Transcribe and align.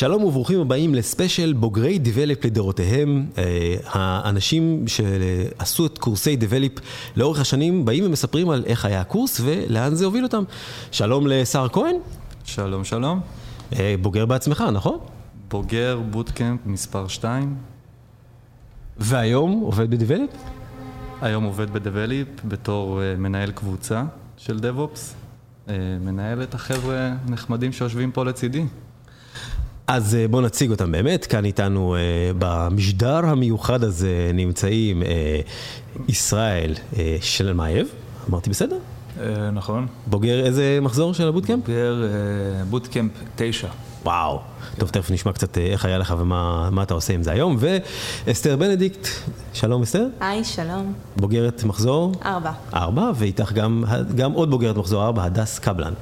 שלום 0.00 0.24
וברוכים 0.24 0.60
הבאים 0.60 0.94
לספיישל 0.94 1.52
בוגרי 1.52 1.98
דבלפ 1.98 2.44
לדורותיהם. 2.44 3.26
אה, 3.38 3.76
האנשים 3.84 4.84
שעשו 4.86 5.86
את 5.86 5.98
קורסי 5.98 6.36
דבלפ 6.36 6.72
לאורך 7.16 7.40
השנים 7.40 7.84
באים 7.84 8.06
ומספרים 8.06 8.50
על 8.50 8.62
איך 8.66 8.84
היה 8.84 9.00
הקורס 9.00 9.40
ולאן 9.44 9.94
זה 9.94 10.04
הוביל 10.04 10.24
אותם. 10.24 10.44
שלום 10.90 11.26
לשר 11.26 11.66
כהן. 11.72 11.96
שלום, 12.44 12.84
שלום. 12.84 13.20
אה, 13.72 13.94
בוגר 14.02 14.26
בעצמך, 14.26 14.64
נכון? 14.72 14.98
בוגר 15.50 16.00
בוטקאמפ 16.10 16.60
מספר 16.66 17.08
2. 17.08 17.56
והיום 18.96 19.60
עובד 19.60 19.90
בדבלפ? 19.90 20.30
היום 21.20 21.44
עובד 21.44 21.70
בדבליפ 21.70 22.28
בתור 22.44 23.00
uh, 23.00 23.20
מנהל 23.20 23.50
קבוצה 23.50 24.04
של 24.36 24.58
DevOps. 24.58 24.98
אה, 25.66 25.70
מנהל 26.00 26.42
את 26.42 26.54
החבר'ה 26.54 27.14
הנחמדים 27.26 27.72
שיושבים 27.72 28.12
פה 28.12 28.24
לצידי. 28.24 28.64
אז 29.92 30.14
אה, 30.24 30.30
בואו 30.30 30.42
נציג 30.42 30.70
אותם 30.70 30.92
באמת, 30.92 31.26
כאן 31.26 31.44
איתנו 31.44 31.96
אה, 31.96 31.98
במשדר 32.38 33.26
המיוחד 33.26 33.84
הזה 33.84 34.30
נמצאים 34.34 35.02
אה, 35.02 35.06
ישראל 36.08 36.74
אה, 36.74 36.96
שלמייב, 37.20 37.88
אמרתי 38.28 38.50
בסדר? 38.50 38.76
נכון. 39.52 39.86
בוגר 40.06 40.46
איזה 40.46 40.78
מחזור 40.82 41.14
של 41.14 41.28
ה 41.28 41.32
bootcamp? 41.32 41.66
בוגר 41.66 42.08
bootcamp 42.70 43.12
תשע. 43.36 43.68
וואו. 44.04 44.40
טוב, 44.78 44.88
תכף 44.88 45.10
נשמע 45.10 45.32
קצת 45.32 45.58
איך 45.58 45.84
היה 45.84 45.98
לך 45.98 46.14
ומה 46.18 46.82
אתה 46.82 46.94
עושה 46.94 47.12
עם 47.12 47.22
זה 47.22 47.32
היום. 47.32 47.56
ואסתר 48.26 48.56
בנדיקט, 48.56 49.08
שלום 49.52 49.82
אסתר. 49.82 50.06
היי, 50.20 50.44
שלום. 50.44 50.92
בוגרת 51.16 51.64
מחזור? 51.64 52.12
ארבע. 52.24 52.52
ארבע, 52.74 53.10
ואיתך 53.14 53.52
גם, 53.52 53.84
גם 54.14 54.32
עוד 54.32 54.50
בוגרת 54.50 54.76
מחזור 54.76 55.04
ארבע, 55.04 55.24
הדס 55.24 55.58
קבלן. 55.58 55.92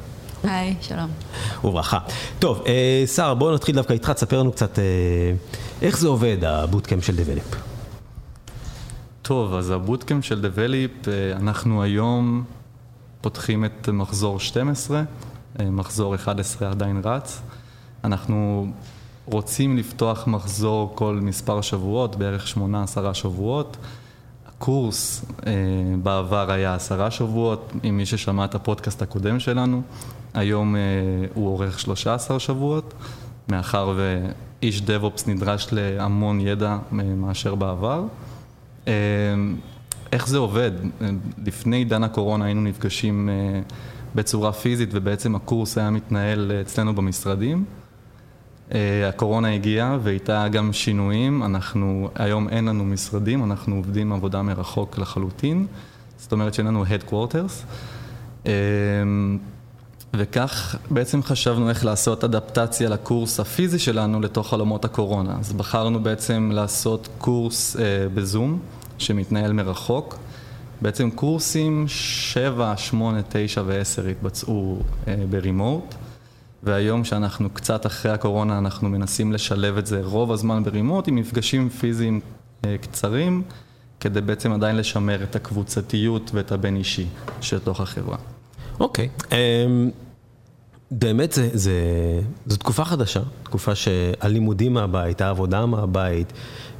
היי, 0.44 0.74
שלום. 0.80 1.10
וברכה. 1.64 1.98
טוב, 2.38 2.62
אה, 2.66 3.04
שר, 3.06 3.34
בואו 3.34 3.54
נתחיל 3.54 3.74
דווקא 3.74 3.92
איתך, 3.92 4.10
תספר 4.10 4.40
לנו 4.40 4.52
קצת 4.52 4.78
אה, 4.78 4.84
איך 5.82 5.98
זה 5.98 6.08
עובד, 6.08 6.44
ה 6.44 6.51
bootcamp 6.51 7.04
של 7.04 7.16
Develeap. 7.16 7.44
טוב, 9.22 9.54
אז 9.54 9.70
ה 9.70 9.76
bootcamp 9.76 10.24
של 10.24 10.40
Develeap, 10.40 11.08
אה, 11.08 11.36
אנחנו 11.36 11.82
היום 11.82 12.44
פותחים 13.20 13.64
את 13.64 13.88
מחזור 13.88 14.40
12, 14.40 15.02
אה, 15.60 15.70
מחזור 15.70 16.14
11 16.14 16.70
עדיין 16.70 17.00
רץ. 17.04 17.40
אנחנו 18.04 18.66
רוצים 19.26 19.76
לפתוח 19.76 20.26
מחזור 20.26 20.92
כל 20.94 21.18
מספר 21.22 21.60
שבועות, 21.60 22.16
בערך 22.16 22.48
שמונה 22.48 22.82
עשרה 22.82 23.14
שבועות. 23.14 23.76
הקורס 24.48 25.24
אה, 25.46 25.52
בעבר 26.02 26.50
היה 26.50 26.74
עשרה 26.74 27.10
שבועות, 27.10 27.72
עם 27.82 27.96
מי 27.96 28.06
ששמע 28.06 28.44
את 28.44 28.54
הפודקאסט 28.54 29.02
הקודם 29.02 29.40
שלנו. 29.40 29.82
היום 30.38 30.76
אה, 30.76 30.80
הוא 31.34 31.48
אורך 31.48 31.80
שלושה 31.80 32.14
עשר 32.14 32.38
שבועות, 32.38 32.94
מאחר 33.48 33.92
ואיש 33.96 34.82
דב-אופס 34.82 35.26
נדרש 35.26 35.68
להמון 35.72 36.40
ידע 36.40 36.70
אה, 36.70 36.78
מאשר 36.92 37.54
בעבר. 37.54 38.04
אה, 38.88 38.92
איך 40.12 40.28
זה 40.28 40.38
עובד? 40.38 40.70
לפני 41.46 41.76
עידן 41.76 42.04
הקורונה 42.04 42.44
היינו 42.44 42.60
נפגשים 42.60 43.28
בצורה 44.14 44.52
פיזית 44.52 44.88
ובעצם 44.92 45.34
הקורס 45.34 45.78
היה 45.78 45.90
מתנהל 45.90 46.52
אצלנו 46.60 46.94
במשרדים. 46.94 47.64
הקורונה 49.08 49.54
הגיעה 49.54 49.98
ואיתה 50.02 50.48
גם 50.48 50.72
שינויים, 50.72 51.42
אנחנו, 51.42 52.10
היום 52.14 52.48
אין 52.48 52.64
לנו 52.64 52.84
משרדים, 52.84 53.44
אנחנו 53.44 53.76
עובדים 53.76 54.12
עבודה 54.12 54.42
מרחוק 54.42 54.98
לחלוטין, 54.98 55.66
זאת 56.18 56.32
אומרת 56.32 56.54
שאין 56.54 56.66
לנו 56.66 56.84
Headquarters. 56.84 57.64
וכך 60.14 60.76
בעצם 60.90 61.22
חשבנו 61.22 61.68
איך 61.68 61.84
לעשות 61.84 62.24
אדפטציה 62.24 62.88
לקורס 62.88 63.40
הפיזי 63.40 63.78
שלנו 63.78 64.20
לתוך 64.20 64.52
עולמות 64.52 64.84
הקורונה. 64.84 65.36
אז 65.40 65.52
בחרנו 65.52 66.02
בעצם 66.02 66.50
לעשות 66.54 67.08
קורס 67.18 67.76
אה, 67.76 67.82
בזום 68.14 68.58
שמתנהל 68.98 69.52
מרחוק. 69.52 70.18
בעצם 70.80 71.10
קורסים 71.10 71.84
7, 71.88 72.76
8, 72.76 73.20
9 73.28 73.62
ו-10 73.66 74.08
התבצעו 74.10 74.78
אה, 75.08 75.14
ברימוט. 75.30 75.94
והיום 76.62 77.04
שאנחנו 77.04 77.50
קצת 77.50 77.86
אחרי 77.86 78.12
הקורונה, 78.12 78.58
אנחנו 78.58 78.88
מנסים 78.88 79.32
לשלב 79.32 79.78
את 79.78 79.86
זה 79.86 80.00
רוב 80.04 80.32
הזמן 80.32 80.64
ברימוט 80.64 81.08
עם 81.08 81.16
מפגשים 81.16 81.68
פיזיים 81.68 82.20
אה, 82.64 82.76
קצרים, 82.80 83.42
כדי 84.00 84.20
בעצם 84.20 84.52
עדיין 84.52 84.76
לשמר 84.76 85.22
את 85.22 85.36
הקבוצתיות 85.36 86.30
ואת 86.34 86.52
הבין 86.52 86.76
אישי 86.76 87.06
של 87.40 87.58
תוך 87.58 87.80
החברה. 87.80 88.16
אוקיי. 88.80 89.08
אמ. 89.32 89.90
באמת 90.90 91.32
זה, 91.32 91.48
זה, 91.52 91.72
זו 92.46 92.56
תקופה 92.56 92.84
חדשה, 92.84 93.20
תקופה 93.42 93.74
שהלימודים 93.74 94.74
מהבית, 94.74 95.20
העבודה 95.20 95.66
מהבית, 95.66 96.32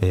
אה, 0.02 0.08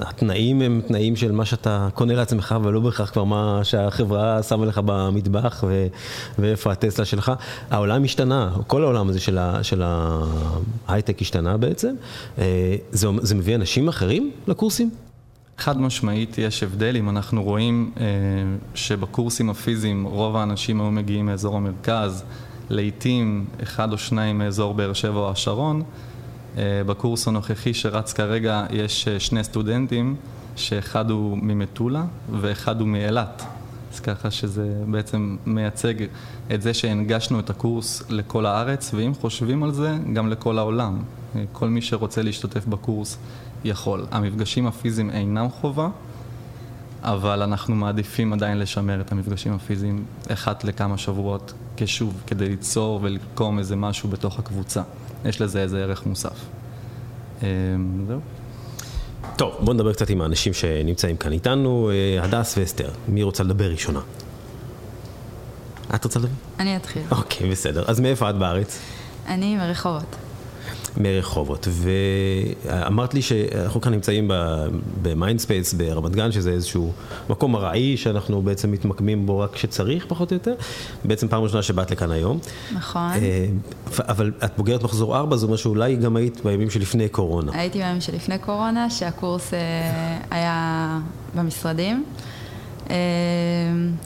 התנאים 0.00 0.62
הם 0.62 0.80
תנאים 0.86 1.16
של 1.16 1.32
מה 1.32 1.44
שאתה 1.44 1.88
קונה 1.94 2.14
לעצמך 2.14 2.54
ולא 2.64 2.80
בהכרח 2.80 3.10
כבר 3.10 3.24
מה 3.24 3.60
שהחברה 3.62 4.42
שמה 4.42 4.66
לך 4.66 4.80
במטבח 4.84 5.64
ו, 5.66 5.86
ואיפה 6.38 6.72
הטסלה 6.72 7.04
שלך. 7.04 7.32
העולם 7.70 8.04
השתנה, 8.04 8.50
כל 8.66 8.82
העולם 8.82 9.08
הזה 9.08 9.20
של, 9.20 9.38
של 9.62 9.82
ההייטק 10.88 11.22
השתנה 11.22 11.56
בעצם. 11.56 11.94
אה, 12.38 12.76
זה, 12.90 13.08
זה 13.22 13.34
מביא 13.34 13.54
אנשים 13.54 13.88
אחרים 13.88 14.30
לקורסים? 14.46 14.90
חד 15.58 15.80
משמעית 15.80 16.38
יש 16.38 16.62
הבדל, 16.62 16.96
אם 16.96 17.08
אנחנו 17.08 17.42
רואים 17.42 17.90
אה, 18.00 18.04
שבקורסים 18.74 19.50
הפיזיים 19.50 20.04
רוב 20.04 20.36
האנשים 20.36 20.80
היו 20.80 20.90
מגיעים 20.90 21.26
מאזור 21.26 21.56
המרכז, 21.56 22.24
לעיתים 22.70 23.44
אחד 23.62 23.92
או 23.92 23.98
שניים 23.98 24.38
מאזור 24.38 24.74
באר 24.74 24.92
שבע 24.92 25.18
או 25.18 25.30
השרון. 25.30 25.82
אה, 26.58 26.82
בקורס 26.86 27.28
הנוכחי 27.28 27.74
שרץ 27.74 28.12
כרגע 28.12 28.66
יש 28.70 29.08
אה, 29.08 29.20
שני 29.20 29.44
סטודנטים, 29.44 30.16
שאחד 30.56 31.10
הוא 31.10 31.38
ממטולה 31.42 32.04
ואחד 32.40 32.80
הוא 32.80 32.88
מאילת. 32.88 33.42
אז 33.92 34.00
ככה 34.00 34.30
שזה 34.30 34.82
בעצם 34.86 35.36
מייצג 35.46 35.94
את 36.54 36.62
זה 36.62 36.74
שהנגשנו 36.74 37.40
את 37.40 37.50
הקורס 37.50 38.02
לכל 38.08 38.46
הארץ, 38.46 38.90
ואם 38.94 39.14
חושבים 39.14 39.62
על 39.62 39.72
זה, 39.72 39.96
גם 40.12 40.28
לכל 40.28 40.58
העולם. 40.58 41.02
אה, 41.36 41.44
כל 41.52 41.68
מי 41.68 41.82
שרוצה 41.82 42.22
להשתתף 42.22 42.66
בקורס 42.66 43.18
יכול. 43.64 44.06
המפגשים 44.10 44.66
הפיזיים 44.66 45.10
אינם 45.10 45.48
חובה, 45.50 45.88
אבל 47.02 47.42
אנחנו 47.42 47.74
מעדיפים 47.74 48.32
עדיין 48.32 48.58
לשמר 48.58 49.00
את 49.00 49.12
המפגשים 49.12 49.52
הפיזיים 49.52 50.04
אחת 50.28 50.64
לכמה 50.64 50.98
שבועות 50.98 51.52
כשוב, 51.76 52.22
כדי 52.26 52.48
ליצור 52.48 53.00
ולקום 53.02 53.58
איזה 53.58 53.76
משהו 53.76 54.08
בתוך 54.08 54.38
הקבוצה. 54.38 54.82
יש 55.24 55.40
לזה 55.40 55.62
איזה 55.62 55.82
ערך 55.82 56.06
מוסף. 56.06 56.44
אמ, 57.42 57.46
זהו. 58.06 58.20
טוב, 59.36 59.54
בואו 59.60 59.72
נדבר 59.72 59.92
קצת 59.92 60.10
עם 60.10 60.20
האנשים 60.20 60.52
שנמצאים 60.52 61.16
כאן 61.16 61.32
איתנו, 61.32 61.90
אה, 61.90 62.24
הדס 62.24 62.58
ואסתר. 62.58 62.90
מי 63.08 63.22
רוצה 63.22 63.42
לדבר 63.42 63.70
ראשונה? 63.70 64.00
את 65.94 66.04
רוצה 66.04 66.18
לדבר? 66.18 66.32
אני 66.58 66.76
אתחיל. 66.76 67.02
אוקיי, 67.10 67.50
בסדר. 67.50 67.84
אז 67.86 68.00
מאיפה 68.00 68.30
את 68.30 68.34
בארץ? 68.38 68.78
אני 69.26 69.56
מרחובות. 69.56 70.16
מרחובות. 70.96 71.68
ואמרת 71.70 73.14
לי 73.14 73.22
שאנחנו 73.22 73.80
כאן 73.80 73.92
נמצאים 73.92 74.30
ב 75.02 75.09
Mindspace 75.09 75.74
ברמת 75.74 76.12
גן, 76.12 76.32
שזה 76.32 76.50
איזשהו 76.50 76.92
מקום 77.30 77.56
ארעי 77.56 77.96
שאנחנו 77.96 78.42
בעצם 78.42 78.70
מתמקמים 78.72 79.26
בו 79.26 79.38
רק 79.38 79.52
כשצריך, 79.52 80.06
פחות 80.08 80.30
או 80.30 80.36
יותר. 80.36 80.54
בעצם 81.04 81.28
פעם 81.28 81.42
ראשונה 81.42 81.62
שבאת 81.62 81.90
לכאן 81.90 82.10
היום. 82.10 82.38
נכון. 82.74 83.10
אה, 83.12 83.46
אבל 83.98 84.32
את 84.44 84.52
בוגרת 84.56 84.82
מחזור 84.82 85.16
4, 85.16 85.36
זה 85.36 85.46
אומר 85.46 85.56
שאולי 85.56 85.96
גם 85.96 86.16
היית 86.16 86.40
בימים 86.44 86.70
שלפני 86.70 87.08
קורונה. 87.08 87.52
הייתי 87.54 87.78
בימים 87.78 88.00
שלפני 88.00 88.38
קורונה, 88.38 88.90
שהקורס 88.90 89.54
אה, 89.54 89.58
היה 90.30 90.98
במשרדים, 91.34 92.04
אה, 92.90 92.96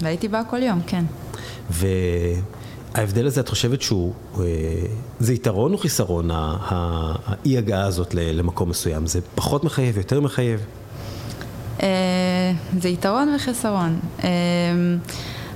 והייתי 0.03 0.29
באה 0.29 0.45
כל 0.45 0.63
יום, 0.63 0.81
כן. 0.87 1.05
ההבדל 2.95 3.27
הזה, 3.27 3.41
את 3.41 3.49
חושבת 3.49 3.83
שהוא, 3.83 4.13
אה, 4.39 4.45
זה 5.21 5.33
יתרון 5.33 5.73
או 5.73 5.79
חיסרון, 5.79 6.31
האי 6.33 7.59
הגעה 7.59 7.85
הזאת 7.85 8.15
למקום 8.15 8.69
מסוים? 8.69 9.07
זה 9.07 9.21
פחות 9.35 9.65
מחייב, 9.65 9.97
יותר 9.97 10.21
מחייב? 10.21 10.61
אה, 11.83 11.89
זה 12.81 12.89
יתרון 12.89 13.35
וחיסרון. 13.37 14.01
אה, 14.25 14.29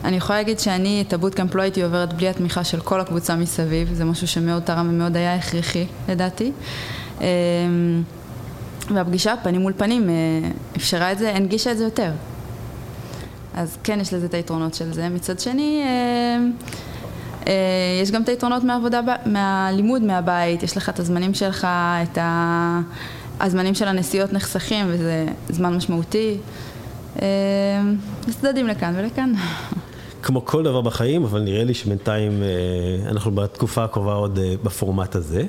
אני 0.04 0.16
יכולה 0.16 0.38
להגיד 0.38 0.58
שאני 0.58 1.04
את 1.08 1.12
הבוטקאמפ 1.12 1.54
לא 1.54 1.62
הייתי 1.62 1.82
עוברת 1.82 2.12
בלי 2.12 2.28
התמיכה 2.28 2.64
של 2.64 2.80
כל 2.80 3.00
הקבוצה 3.00 3.36
מסביב, 3.36 3.94
זה 3.94 4.04
משהו 4.04 4.28
שמאוד 4.28 4.62
תרם 4.62 4.88
ומאוד 4.90 5.16
היה 5.16 5.34
הכרחי 5.34 5.86
לדעתי. 6.08 6.52
והפגישה 8.94 9.34
פנים 9.42 9.60
מול 9.60 9.72
פנים 9.76 10.10
אפשרה 10.76 11.12
את 11.12 11.18
זה, 11.18 11.36
הנגישה 11.36 11.72
את 11.72 11.78
זה 11.78 11.84
יותר. 11.84 12.10
אז 13.54 13.76
כן, 13.84 14.00
יש 14.00 14.14
לזה 14.14 14.26
את 14.26 14.34
היתרונות 14.34 14.74
של 14.74 14.92
זה. 14.92 15.08
מצד 15.08 15.40
שני, 15.40 15.82
יש 18.02 18.10
גם 18.10 18.22
את 18.22 18.28
היתרונות 18.28 18.64
מהעבודה, 18.64 19.00
מהלימוד 19.26 20.02
מהבית, 20.02 20.62
יש 20.62 20.76
לך 20.76 20.88
את 20.88 20.98
הזמנים 20.98 21.34
שלך, 21.34 21.66
את 22.02 22.18
ה... 22.18 22.80
הזמנים 23.40 23.74
של 23.74 23.88
הנסיעות 23.88 24.32
נחסכים 24.32 24.86
וזה 24.88 25.26
זמן 25.48 25.76
משמעותי. 25.76 26.36
אה, 27.22 27.26
יש 28.28 28.34
צדדים 28.36 28.66
לכאן 28.66 28.94
ולכאן. 28.96 29.32
כמו 30.22 30.44
כל 30.44 30.62
דבר 30.62 30.80
בחיים, 30.80 31.24
אבל 31.24 31.40
נראה 31.40 31.64
לי 31.64 31.74
שבינתיים 31.74 32.42
אה, 32.42 33.10
אנחנו 33.10 33.30
בתקופה 33.30 33.84
הקרובה 33.84 34.12
עוד 34.12 34.38
אה, 34.38 34.54
בפורמט 34.62 35.14
הזה. 35.14 35.42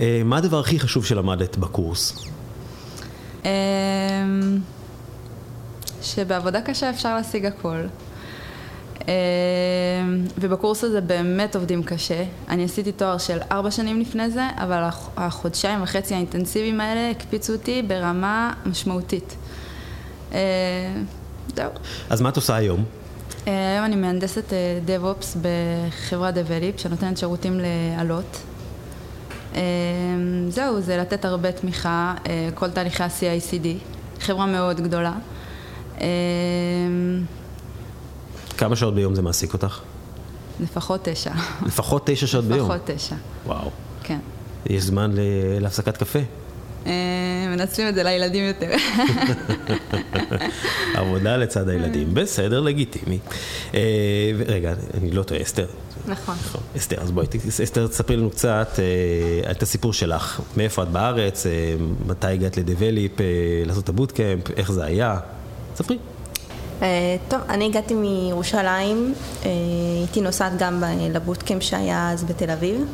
אה, 0.00 0.22
מה 0.24 0.36
הדבר 0.36 0.60
הכי 0.60 0.80
חשוב 0.80 1.04
שלמדת 1.04 1.56
בקורס? 1.56 2.28
שבעבודה 6.02 6.60
קשה 6.60 6.90
אפשר 6.90 7.14
להשיג 7.14 7.46
הכל. 7.46 7.80
אמ, 9.00 9.04
ובקורס 10.38 10.84
הזה 10.84 11.00
באמת 11.00 11.56
עובדים 11.56 11.82
קשה. 11.82 12.24
אני 12.48 12.64
עשיתי 12.64 12.92
תואר 12.92 13.18
של 13.18 13.38
ארבע 13.52 13.70
שנים 13.70 14.00
לפני 14.00 14.30
זה, 14.30 14.48
אבל 14.56 14.82
הח- 14.82 15.10
החודשיים 15.16 15.82
וחצי 15.82 16.14
האינטנסיביים 16.14 16.80
האלה 16.80 17.10
הקפיצו 17.10 17.52
אותי 17.52 17.82
ברמה 17.82 18.52
משמעותית. 18.66 19.36
אה, 20.32 20.38
זהו. 21.56 21.70
אז 22.10 22.20
מה 22.20 22.28
את 22.28 22.36
עושה 22.36 22.56
היום? 22.56 22.84
אה, 23.48 23.72
היום 23.72 23.84
אני 23.84 23.96
מהנדסת 23.96 24.52
אה, 24.52 24.58
DevOps 24.86 25.36
בחברת 25.42 26.34
Develop, 26.34 26.80
שנותנת 26.82 27.18
שירותים 27.18 27.60
לעלות. 27.96 28.36
אה, 29.54 29.60
זהו, 30.48 30.80
זה 30.80 30.96
לתת 30.96 31.24
הרבה 31.24 31.52
תמיכה, 31.52 32.14
אה, 32.28 32.48
כל 32.54 32.70
תהליכי 32.70 33.02
ה-CICD, 33.02 33.66
חברה 34.20 34.46
מאוד 34.46 34.80
גדולה. 34.80 35.12
אה, 38.62 38.68
כמה 38.68 38.76
שעות 38.76 38.94
ביום 38.94 39.14
זה 39.14 39.22
מעסיק 39.22 39.52
אותך? 39.52 39.80
לפחות 40.60 41.00
תשע. 41.04 41.32
לפחות 41.66 42.02
תשע 42.06 42.26
שעות 42.26 42.44
ביום. 42.44 42.70
לפחות 42.70 42.90
תשע, 42.90 43.16
וואו. 43.46 43.70
כן. 44.02 44.18
יש 44.66 44.82
זמן 44.82 45.10
להפסקת 45.60 45.96
קפה? 45.96 46.18
אה, 46.86 46.92
מנצלים 47.48 47.88
את 47.88 47.94
זה 47.94 48.02
לילדים 48.02 48.44
יותר. 48.44 48.70
עבודה 50.94 51.36
לצד 51.36 51.68
הילדים, 51.68 52.14
בסדר, 52.14 52.60
לגיטימי. 52.60 53.18
אה, 53.74 53.80
רגע, 54.46 54.74
אני 54.94 55.10
לא 55.10 55.22
טועה, 55.22 55.42
אסתר. 55.42 55.66
נכון. 56.06 56.34
נכון. 56.34 56.60
אסתר, 56.76 57.00
אז 57.00 57.10
בואי, 57.10 57.26
אסתר, 57.48 57.86
תספרי 57.86 58.16
לנו 58.16 58.30
קצת 58.30 58.78
אה, 58.78 59.50
את 59.50 59.62
הסיפור 59.62 59.92
שלך. 59.92 60.40
מאיפה 60.56 60.82
את 60.82 60.88
בארץ, 60.88 61.46
אה, 61.46 61.52
מתי 62.06 62.26
הגעת 62.26 62.56
לדבליפ, 62.56 63.20
אה, 63.20 63.26
לעשות 63.66 63.84
את 63.84 63.88
הבוטקאמפ, 63.88 64.50
איך 64.50 64.72
זה 64.72 64.84
היה? 64.84 65.18
ספרי. 65.76 65.98
אה, 66.82 67.16
טוב, 67.28 67.40
אני 67.48 67.64
הגעתי 67.64 67.94
מירושלים, 67.94 69.14
אה, 69.44 69.50
הייתי 69.98 70.20
נוסעת 70.20 70.52
גם 70.58 70.84
לבוטקאמפ 71.10 71.62
שהיה 71.62 72.10
אז 72.10 72.24
בתל 72.24 72.50
אביב. 72.50 72.84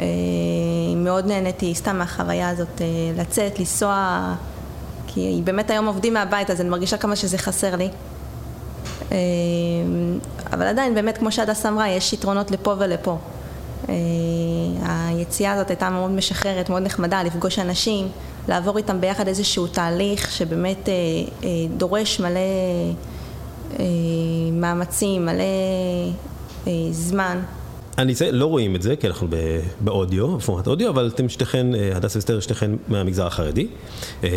אה, 0.00 0.04
מאוד 0.96 1.26
נהניתי 1.26 1.74
סתם 1.74 1.98
מהחוויה 1.98 2.48
הזאת, 2.48 2.80
לצאת, 3.16 3.58
לנסוע, 3.58 4.20
כי 5.06 5.40
באמת 5.44 5.70
היום 5.70 5.86
עובדים 5.86 6.14
מהבית, 6.14 6.50
אז 6.50 6.60
אני 6.60 6.68
מרגישה 6.68 6.96
כמה 6.96 7.16
שזה 7.16 7.38
חסר 7.38 7.76
לי. 7.76 7.88
אבל 10.52 10.66
עדיין, 10.66 10.94
באמת, 10.94 11.18
כמו 11.18 11.32
שהדס 11.32 11.66
אמרה, 11.66 11.88
יש 11.88 12.12
יתרונות 12.12 12.50
לפה 12.50 12.74
ולפה. 12.78 13.16
אה, 13.88 13.94
היציאה 15.08 15.52
הזאת 15.52 15.70
הייתה 15.70 15.90
מאוד 15.90 16.10
משחררת, 16.10 16.70
מאוד 16.70 16.82
נחמדה, 16.82 17.22
לפגוש 17.22 17.58
אנשים, 17.58 18.08
לעבור 18.48 18.76
איתם 18.76 19.00
ביחד 19.00 19.28
איזשהו 19.28 19.66
תהליך 19.66 20.30
שבאמת 20.30 20.88
אה, 20.88 20.94
אה, 21.44 21.48
דורש 21.76 22.20
מלא 22.20 22.40
אה, 23.78 23.84
מאמצים, 24.52 25.26
מלא 25.26 25.42
אה, 26.66 26.72
זמן. 26.90 27.38
אני 27.98 28.12
אציין, 28.12 28.34
לא 28.34 28.46
רואים 28.46 28.76
את 28.76 28.82
זה, 28.82 28.96
כי 28.96 29.06
אנחנו 29.06 29.28
באודיו, 29.80 30.36
בפורמט 30.36 30.66
אודיו, 30.66 30.90
אבל 30.90 31.10
אתם 31.14 31.28
שתיכן, 31.28 31.74
אה, 31.74 31.96
הדס 31.96 32.16
ואסתר, 32.16 32.40
שתיכן 32.40 32.70
מהמגזר 32.88 33.26
החרדי. 33.26 33.66
אה, 34.24 34.28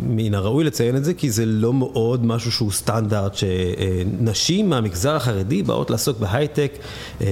מן 0.00 0.34
הראוי 0.34 0.64
לציין 0.64 0.96
את 0.96 1.04
זה, 1.04 1.14
כי 1.14 1.30
זה 1.30 1.46
לא 1.46 1.72
מאוד 1.72 2.26
משהו 2.26 2.52
שהוא 2.52 2.72
סטנדרט, 2.72 3.34
שנשים 3.34 4.70
מהמגזר 4.70 5.16
החרדי 5.16 5.62
באות 5.62 5.90
לעסוק 5.90 6.18
בהייטק 6.18 6.72
אה, 7.20 7.26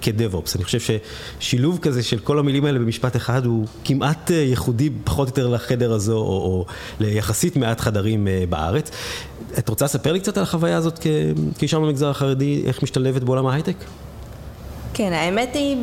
כדב-אופס. 0.00 0.56
אני 0.56 0.64
חושב 0.64 0.98
ששילוב 1.40 1.78
כזה 1.82 2.02
של 2.02 2.18
כל 2.18 2.38
המילים 2.38 2.64
האלה 2.64 2.78
במשפט 2.78 3.16
אחד 3.16 3.46
הוא 3.46 3.66
כמעט 3.84 4.30
ייחודי 4.30 4.90
פחות 5.04 5.28
או 5.28 5.30
יותר 5.30 5.54
לחדר 5.54 5.92
הזו, 5.92 6.16
או, 6.16 6.22
או 6.22 6.66
ליחסית 7.00 7.56
מעט 7.56 7.80
חדרים 7.80 8.28
בארץ. 8.48 8.90
את 9.58 9.68
רוצה 9.68 9.84
לספר 9.84 10.12
לי 10.12 10.20
קצת 10.20 10.36
על 10.36 10.42
החוויה 10.42 10.76
הזאת 10.76 10.98
כאישה 11.58 11.78
מהמגזר 11.78 12.08
החרדי, 12.08 12.62
איך 12.66 12.82
משתלבת 12.82 13.22
בעולם 13.22 13.46
ההייטק? 13.46 13.76
כן, 14.98 15.12
האמת 15.12 15.54
היא, 15.54 15.76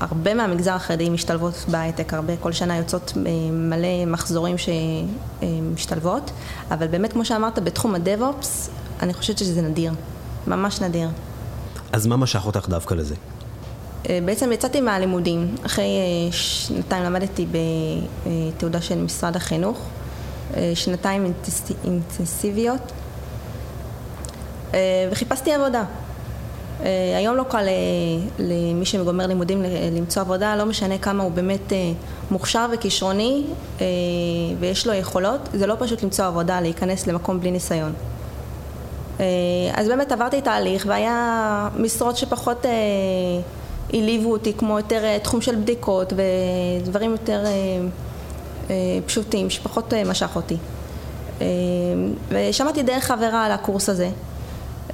הרבה 0.00 0.34
מהמגזר 0.34 0.72
החרדי 0.72 1.08
משתלבות 1.10 1.54
בהייטק, 1.68 2.14
הרבה, 2.14 2.36
כל 2.36 2.52
שנה 2.52 2.76
יוצאות 2.76 3.12
אה, 3.16 3.22
מלא 3.52 4.06
מחזורים 4.06 4.56
שמשתלבות, 4.58 6.30
אבל 6.70 6.86
באמת, 6.86 7.12
כמו 7.12 7.24
שאמרת, 7.24 7.58
בתחום 7.58 7.94
הדב-אופס, 7.94 8.70
אני 9.02 9.14
חושבת 9.14 9.38
שזה 9.38 9.62
נדיר, 9.62 9.92
ממש 10.46 10.80
נדיר. 10.80 11.08
אז 11.92 12.06
מה 12.06 12.16
משך 12.16 12.46
אותך 12.46 12.68
דווקא 12.68 12.94
לזה? 12.94 13.14
אה, 14.08 14.18
בעצם 14.24 14.52
יצאתי 14.52 14.80
מהלימודים, 14.80 15.54
אחרי 15.66 15.84
אה, 15.84 16.32
שנתיים 16.32 17.04
למדתי 17.04 17.46
בתעודה 18.56 18.80
של 18.80 18.98
משרד 18.98 19.36
החינוך, 19.36 19.78
אה, 20.56 20.72
שנתיים 20.74 21.24
אינטנס- 21.24 21.72
אינטנסיביות, 21.84 22.92
אה, 24.74 24.78
וחיפשתי 25.12 25.52
עבודה. 25.52 25.84
אה, 26.82 27.16
היום 27.16 27.36
לא 27.36 27.42
קל 27.42 27.68
אה, 27.68 27.72
למי 28.38 28.84
שגומר 28.84 29.26
לימודים 29.26 29.62
למצוא 29.92 30.22
עבודה, 30.22 30.56
לא 30.56 30.66
משנה 30.66 30.98
כמה 30.98 31.22
הוא 31.22 31.32
באמת 31.32 31.72
אה, 31.72 31.92
מוכשר 32.30 32.66
וכישרוני 32.72 33.44
ויש 34.60 34.86
לו 34.86 34.94
יכולות, 34.94 35.40
זה 35.52 35.66
לא 35.66 35.74
פשוט 35.78 36.02
למצוא 36.02 36.24
עבודה, 36.24 36.60
להיכנס 36.60 37.06
למקום 37.06 37.40
בלי 37.40 37.50
ניסיון. 37.50 37.92
אז 39.74 39.88
באמת 39.88 40.12
עברתי 40.12 40.40
תהליך 40.40 40.84
והיה 40.88 41.68
משרות 41.76 42.16
שפחות 42.16 42.66
העליבו 43.92 44.32
אותי, 44.32 44.52
כמו 44.52 44.76
יותר 44.76 45.18
תחום 45.18 45.40
של 45.40 45.54
בדיקות 45.56 46.12
ודברים 46.82 47.10
יותר 47.10 47.44
פשוטים, 49.06 49.50
שפחות 49.50 49.94
משך 49.94 50.36
אותי. 50.36 50.56
ושמעתי 52.28 52.82
דרך 52.82 53.04
חברה 53.04 53.44
על 53.46 53.52
הקורס 53.52 53.88
הזה. 53.88 54.10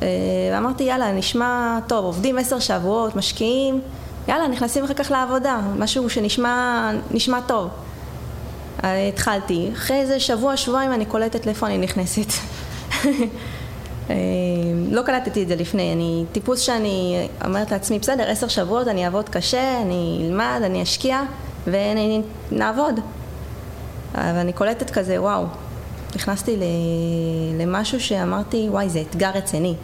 אה, 0.02 0.08
ואמרתי, 0.52 0.84
יאללה, 0.84 1.12
נשמע 1.12 1.78
טוב, 1.87 2.04
עובדים 2.04 2.38
עשר 2.38 2.58
שבועות, 2.58 3.16
משקיעים, 3.16 3.81
יאללה, 4.28 4.48
נכנסים 4.48 4.84
אחר 4.84 4.94
כך 4.94 5.10
לעבודה, 5.10 5.60
משהו 5.78 6.10
שנשמע 6.10 6.90
נשמע 7.10 7.40
טוב. 7.46 7.69
אה, 8.84 9.08
התחלתי, 9.08 9.70
אחרי 9.72 9.96
איזה 9.96 10.20
שבוע, 10.20 10.56
שבועיים 10.56 10.93
אני 10.93 11.04
קולטת 11.04 11.46
לאיפה 11.46 11.66
אני 11.66 11.78
נכנסת. 11.78 12.32
אה, 14.10 14.14
לא 14.90 15.02
קלטתי 15.02 15.43
את 15.43 15.48
זה 15.48 15.56
לפני, 15.56 15.93
אני 15.93 16.25
טיפוס 16.32 16.60
שאני 16.60 17.28
אומרת 17.44 17.70
לעצמי, 17.72 17.99
בסדר, 17.99 18.31
עשר 18.31 18.49
שבועות, 18.49 18.88
אני 18.88 19.04
אעבוד 19.04 19.28
קשה, 19.28 19.81
אני 19.82 20.26
אלמד, 20.26 20.60
אני 20.64 20.82
אשקיע, 20.82 21.22
ונעבוד. 21.66 23.00
אבל 24.14 24.38
אני 24.38 24.52
קולטת 24.52 24.90
כזה, 24.90 25.23
וואו, 25.23 25.44
נכנסתי 26.16 26.56
למשהו 27.58 28.00
שאמרתי, 28.00 28.66
וואי, 28.70 28.88
זה 28.88 29.02
אתגר 29.11 29.30
רציני. 29.35 29.75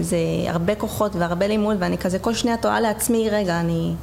זה 0.00 0.16
הרבה 0.48 0.74
כוחות 0.74 1.16
והרבה 1.16 1.46
לימוד, 1.46 1.76
ואני 1.80 1.98
כזה 1.98 2.18
כל 2.18 2.34
שניה 2.34 2.56
תוהה 2.56 2.80
לעצמי, 2.80 3.30
רגע, 3.30 3.60
אני, 3.60 3.94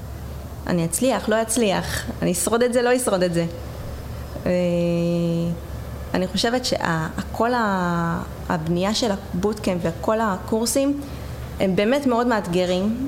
אני 0.68 0.86
אצליח, 0.86 1.30
לא 1.30 1.42
אצליח, 1.42 2.06
אני 2.22 2.32
אשרוד 2.32 2.64
את 2.64 2.74
זה, 2.74 2.82
לא 2.82 2.96
אשרוד 2.96 3.24
את 3.24 3.34
זה. 3.34 3.46
אה, 4.46 4.52
אני 6.14 6.28
חושבת 6.28 6.66
שכל 6.66 7.52
הבנייה 8.50 8.94
של 8.94 9.12
הבוטקאמפ 9.12 9.82
וכל 9.84 10.18
הקורסים 10.22 11.02
הם 11.60 11.76
באמת 11.76 12.06
מאוד 12.06 12.28
מאתגרים, 12.28 13.08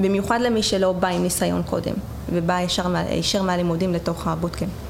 במיוחד 0.00 0.40
למי 0.40 0.62
שלא 0.62 0.92
בא 0.92 1.08
עם 1.08 1.22
ניסיון 1.22 1.62
קודם, 1.62 1.94
ובא 2.32 2.60
ישר, 2.60 2.94
ישר 3.10 3.42
מהלימודים 3.42 3.94
לתוך 3.94 4.26
הבוטקאמפ. 4.26 4.87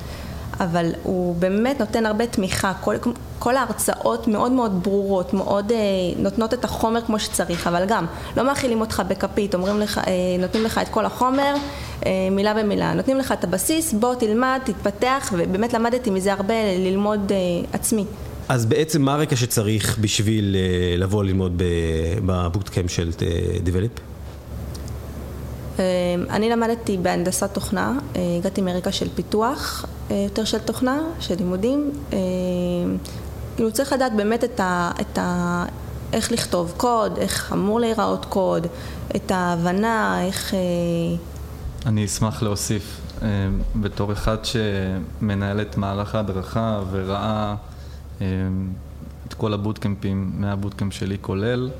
אבל 0.60 0.90
הוא 1.02 1.36
באמת 1.36 1.80
נותן 1.80 2.06
הרבה 2.06 2.26
תמיכה, 2.26 2.72
כל, 2.80 2.94
כל 3.38 3.56
ההרצאות 3.56 4.28
מאוד 4.28 4.52
מאוד 4.52 4.82
ברורות, 4.82 5.34
מאוד 5.34 5.72
אה, 5.72 5.78
נותנות 6.16 6.54
את 6.54 6.64
החומר 6.64 7.00
כמו 7.00 7.18
שצריך, 7.18 7.66
אבל 7.66 7.84
גם 7.88 8.06
לא 8.36 8.46
מאכילים 8.46 8.80
אותך 8.80 9.02
בכפית, 9.08 9.54
אומרים 9.54 9.80
לך, 9.80 9.98
אה, 9.98 10.12
נותנים 10.38 10.64
לך 10.64 10.78
את 10.78 10.88
כל 10.88 11.06
החומר, 11.06 11.54
אה, 12.06 12.10
מילה 12.30 12.54
במילה, 12.54 12.94
נותנים 12.94 13.18
לך 13.18 13.32
את 13.32 13.44
הבסיס, 13.44 13.92
בוא 13.92 14.14
תלמד, 14.14 14.60
תתפתח, 14.64 15.32
ובאמת 15.32 15.72
למדתי 15.72 16.10
מזה 16.10 16.32
הרבה 16.32 16.54
ללמוד 16.78 17.32
אה, 17.32 17.36
עצמי. 17.72 18.04
אז 18.48 18.66
בעצם 18.66 19.02
מה 19.02 19.14
הרקע 19.14 19.36
שצריך 19.36 19.98
בשביל 19.98 20.56
אה, 20.56 20.96
לבוא 20.96 21.24
ללמוד 21.24 21.62
בבוטקאמפ 22.26 22.90
של 22.90 23.10
אה, 23.22 23.58
דיבליפ? 23.62 23.92
אה, 25.78 25.84
אני 26.30 26.50
למדתי 26.50 26.96
בהנדסת 26.96 27.54
תוכנה, 27.54 27.98
אה, 28.16 28.20
הגעתי 28.38 28.60
מרקע 28.62 28.92
של 28.92 29.08
פיתוח, 29.14 29.84
יותר 30.10 30.44
של 30.44 30.58
תוכנה, 30.58 31.00
של 31.20 31.34
לימודים. 31.38 31.90
אה, 32.12 32.18
כאילו 33.56 33.72
צריך 33.72 33.92
לדעת 33.92 34.12
באמת 34.16 34.44
את 34.44 34.60
ה... 34.60 34.90
את 35.00 35.18
ה 35.18 35.64
איך 36.12 36.32
לכתוב 36.32 36.74
קוד, 36.76 37.18
איך 37.18 37.52
אמור 37.52 37.80
להיראות 37.80 38.24
קוד, 38.24 38.66
את 39.16 39.30
ההבנה, 39.30 40.24
איך... 40.24 40.54
אה, 40.54 40.58
אני 41.86 42.04
אשמח 42.04 42.42
להוסיף, 42.42 43.00
אה, 43.22 43.28
בתור 43.76 44.12
אחד 44.12 44.36
שמנהל 44.44 45.60
את 45.60 45.76
מהלך 45.76 46.14
ההדרכה 46.14 46.80
וראה 46.90 47.54
אה, 48.20 48.26
את 49.28 49.34
כל 49.34 49.54
הבוטקמפים 49.54 50.32
מהבוטקמפ 50.34 50.92
שלי 50.92 51.16
כולל. 51.20 51.70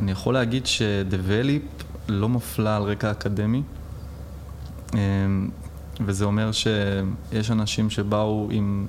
אני 0.00 0.12
יכול 0.12 0.34
להגיד 0.34 0.66
שדבליפ 0.66 1.62
לא 2.08 2.28
מפלה 2.28 2.76
על 2.76 2.82
רקע 2.82 3.10
אקדמי, 3.10 3.62
וזה 6.00 6.24
אומר 6.24 6.50
שיש 6.52 7.50
אנשים 7.50 7.90
שבאו 7.90 8.48
עם 8.50 8.86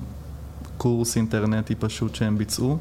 קורס 0.76 1.16
אינטרנטי 1.16 1.74
פשוט 1.74 2.14
שהם 2.14 2.38
ביצעו. 2.38 2.78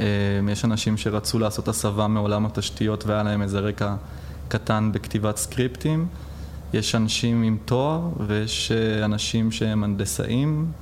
אמ, 0.00 0.48
יש 0.48 0.64
אנשים 0.64 0.96
שרצו 0.96 1.38
לעשות 1.38 1.68
הסבה 1.68 2.06
מעולם 2.06 2.46
התשתיות 2.46 3.06
והיה 3.06 3.22
להם 3.22 3.42
איזה 3.42 3.60
רקע 3.60 3.94
קטן 4.48 4.90
בכתיבת 4.92 5.36
סקריפטים. 5.36 6.06
יש 6.72 6.94
אנשים 6.94 7.42
עם 7.42 7.58
תואר 7.64 8.08
ויש 8.26 8.72
אה, 8.72 9.04
אנשים 9.04 9.52
שהם 9.52 9.84
הנדסאים 9.84 10.72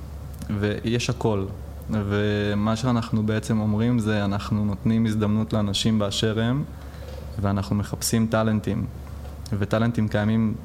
ויש 0.59 1.09
הכל. 1.09 1.45
ומה 1.89 2.75
שאנחנו 2.75 3.23
בעצם 3.23 3.59
אומרים 3.59 3.99
זה 3.99 4.25
אנחנו 4.25 4.65
נותנים 4.65 5.05
הזדמנות 5.05 5.53
לאנשים 5.53 5.99
באשר 5.99 6.39
הם 6.39 6.63
ואנחנו 7.41 7.75
מחפשים 7.75 8.27
טאלנטים 8.27 8.85
וטאלנטים 9.59 10.07
קיימים 10.07 10.55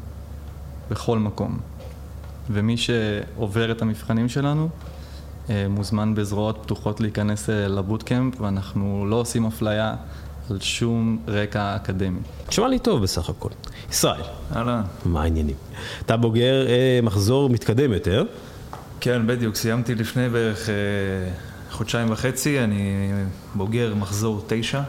בכל 0.90 1.18
מקום 1.18 1.58
ומי 2.50 2.76
שעובר 2.76 3.72
את 3.72 3.82
המבחנים 3.82 4.28
שלנו 4.28 4.68
אה, 5.50 5.66
מוזמן 5.68 6.14
בזרועות 6.14 6.58
פתוחות 6.62 7.00
להיכנס 7.00 7.50
אה, 7.50 7.68
לבוטקאמפ 7.68 8.40
ואנחנו 8.40 9.06
לא 9.08 9.16
עושים 9.16 9.46
אפליה 9.46 9.94
על 10.50 10.60
שום 10.60 11.18
רקע 11.28 11.76
אקדמי. 11.76 12.20
נשמע 12.48 12.68
לי 12.68 12.78
טוב 12.78 13.02
בסך 13.02 13.30
הכל. 13.30 13.48
ישראל, 13.90 14.22
אהלן. 14.56 14.82
מה 15.04 15.22
העניינים? 15.22 15.56
אתה 16.06 16.16
בוגר 16.16 16.66
אה, 16.68 17.00
מחזור 17.02 17.50
מתקדם 17.50 17.92
יותר. 17.92 18.24
כן, 19.00 19.26
בדיוק, 19.26 19.54
סיימתי 19.54 19.94
לפני 19.94 20.28
בערך 20.28 20.68
אה, 20.68 20.74
חודשיים 21.70 22.10
וחצי, 22.10 22.60
אני 22.60 23.12
בוגר 23.54 23.94
מחזור 23.94 24.44
תשע. 24.46 24.80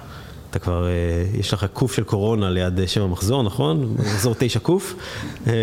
אתה 0.49 0.59
כבר, 0.59 0.87
אה, 0.87 0.91
יש 1.39 1.53
לך 1.53 1.65
קוף 1.73 1.93
של 1.93 2.03
קורונה 2.03 2.49
ליד 2.49 2.79
אה, 2.79 2.87
שם 2.87 3.01
המחזור, 3.01 3.43
נכון? 3.43 3.95
מחזור 3.99 4.35
תשע 4.37 4.59
קוף. 4.59 4.95
אה, 5.47 5.53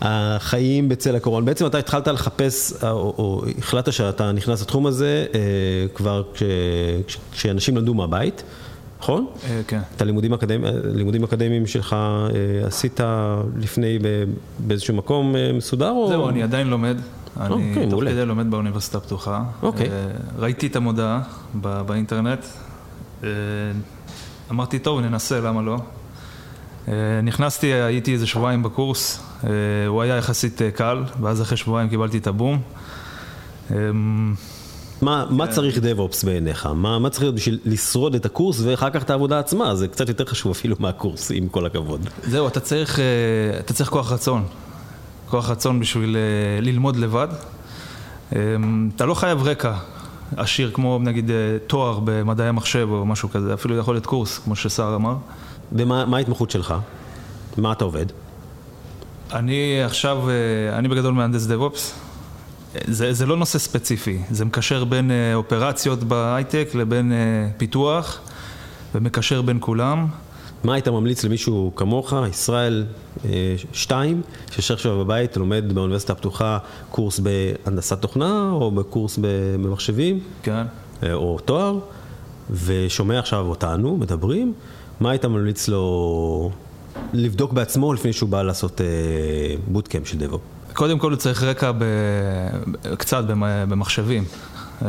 החיים 0.00 0.88
בצל 0.88 1.16
הקורונה. 1.16 1.46
בעצם 1.46 1.66
אתה 1.66 1.78
התחלת 1.78 2.08
לחפש, 2.08 2.72
או, 2.82 2.88
או 3.18 3.42
החלטת 3.58 3.92
שאתה 3.92 4.32
נכנס 4.32 4.62
לתחום 4.62 4.86
הזה 4.86 5.26
כבר 5.94 6.22
כש, 6.34 6.42
כש, 7.06 7.18
כשאנשים 7.32 7.76
למדו 7.76 7.94
מהבית, 7.94 8.42
נכון? 9.00 9.26
כן. 9.66 9.80
את 9.96 10.02
הלימודים 10.02 10.32
האקדמיים, 10.32 11.22
האקדמיים 11.22 11.66
שלך 11.66 11.96
עשית 12.64 13.00
לפני 13.58 13.98
באיזשהו 14.58 14.94
מקום 14.94 15.34
מסודר? 15.54 15.90
או... 15.90 16.08
זהו, 16.08 16.28
אני 16.28 16.42
עדיין 16.42 16.66
לומד. 16.66 16.96
אני 17.40 17.52
אוקיי, 17.52 17.90
תוך. 17.90 18.00
כדי 18.00 18.26
לומד 18.26 18.50
באוניברסיטה 18.50 18.98
הפתוחה. 18.98 19.42
אוקיי. 19.62 19.88
ראיתי 20.38 20.66
את 20.66 20.76
המודעה 20.76 21.20
באינטרנט. 21.86 22.44
אה, 23.24 23.28
אמרתי, 24.50 24.78
טוב, 24.78 25.00
ננסה, 25.00 25.40
למה 25.40 25.62
לא? 25.62 25.78
אה, 26.88 26.94
נכנסתי, 27.22 27.66
הייתי 27.66 28.12
איזה 28.12 28.26
שבועיים 28.26 28.62
בקורס, 28.62 29.20
אה, 29.44 29.50
הוא 29.86 30.02
היה 30.02 30.16
יחסית 30.16 30.60
קל, 30.74 31.04
ואז 31.20 31.42
אחרי 31.42 31.56
שבועיים 31.56 31.88
קיבלתי 31.88 32.18
את 32.18 32.26
הבום. 32.26 32.60
אה, 33.70 33.76
מה, 35.02 35.26
מה 35.30 35.46
כן. 35.46 35.52
צריך 35.52 35.76
DevOps 35.76 36.26
בעיניך? 36.26 36.66
מה, 36.74 36.98
מה 36.98 37.10
צריך 37.10 37.22
להיות 37.22 37.34
בשביל 37.34 37.58
לשרוד 37.64 38.14
את 38.14 38.26
הקורס 38.26 38.60
ואחר 38.60 38.90
כך 38.90 39.02
את 39.02 39.10
העבודה 39.10 39.38
עצמה? 39.38 39.74
זה 39.74 39.88
קצת 39.88 40.08
יותר 40.08 40.24
חשוב 40.24 40.50
אפילו 40.50 40.76
מהקורס, 40.78 41.30
עם 41.34 41.48
כל 41.48 41.66
הכבוד. 41.66 42.08
זהו, 42.22 42.48
אתה 42.48 42.60
צריך, 42.60 42.98
אתה 43.60 43.72
צריך 43.72 43.90
כוח 43.90 44.12
רצון. 44.12 44.44
כוח 45.28 45.50
רצון 45.50 45.80
בשביל 45.80 46.16
ללמוד 46.60 46.96
לבד. 46.96 47.28
אה, 48.36 48.38
אתה 48.96 49.06
לא 49.06 49.14
חייב 49.14 49.42
רקע 49.42 49.74
עשיר 50.36 50.70
כמו 50.74 50.98
נגיד 51.02 51.30
אה, 51.30 51.36
תואר 51.66 52.00
במדעי 52.04 52.48
המחשב 52.48 52.88
או 52.90 53.06
משהו 53.06 53.30
כזה, 53.30 53.54
אפילו 53.54 53.76
יכול 53.76 53.94
להיות 53.94 54.06
קורס, 54.06 54.38
כמו 54.38 54.56
שסער 54.56 54.94
אמר. 54.94 55.16
ומה 55.72 56.04
מה 56.04 56.16
ההתמחות 56.16 56.50
שלך? 56.50 56.74
מה 57.56 57.72
אתה 57.72 57.84
עובד? 57.84 58.06
אני 59.32 59.82
עכשיו, 59.82 60.30
אה, 60.30 60.78
אני 60.78 60.88
בגדול 60.88 61.14
מהנדס 61.14 61.46
דב-אופס. 61.46 61.94
זה, 62.86 63.12
זה 63.12 63.26
לא 63.26 63.36
נושא 63.36 63.58
ספציפי, 63.58 64.18
זה 64.30 64.44
מקשר 64.44 64.84
בין 64.84 65.10
אה, 65.10 65.34
אופרציות 65.34 66.04
בהייטק 66.04 66.68
לבין 66.74 67.12
פיתוח, 67.56 68.20
ומקשר 68.94 69.42
בין 69.42 69.56
כולם. 69.60 70.06
מה 70.64 70.74
היית 70.74 70.88
ממליץ 70.88 71.24
למישהו 71.24 71.72
כמוך, 71.76 72.12
ישראל 72.30 72.84
אה, 73.24 73.30
שתיים, 73.72 74.22
שיושב 74.50 74.74
עכשיו 74.74 74.98
בבית, 74.98 75.36
לומד 75.36 75.64
באוניברסיטה 75.74 76.12
הפתוחה 76.12 76.58
קורס 76.90 77.20
בהנדסת 77.20 78.00
תוכנה 78.00 78.50
או 78.52 78.70
בקורס 78.70 79.18
במחשבים 79.22 80.20
כן. 80.42 80.62
אה, 81.02 81.12
או 81.14 81.38
תואר, 81.44 81.78
ושומע 82.50 83.18
עכשיו 83.18 83.46
אותנו, 83.46 83.96
מדברים, 83.96 84.52
מה 85.00 85.10
היית 85.10 85.24
ממליץ 85.24 85.68
לו 85.68 86.50
לבדוק 87.12 87.52
בעצמו 87.52 87.92
לפני 87.92 88.12
שהוא 88.12 88.28
בא 88.28 88.42
לעשות 88.42 88.80
אה, 88.80 88.86
בוטקאמפ 89.68 90.08
של 90.08 90.18
דבו? 90.18 90.38
קודם 90.72 90.98
כל 90.98 91.10
הוא 91.10 91.18
צריך 91.18 91.42
רקע 91.42 91.72
ב... 91.72 91.84
קצת 92.98 93.24
במ- 93.24 93.42
במחשבים, 93.68 94.24
אה, 94.82 94.88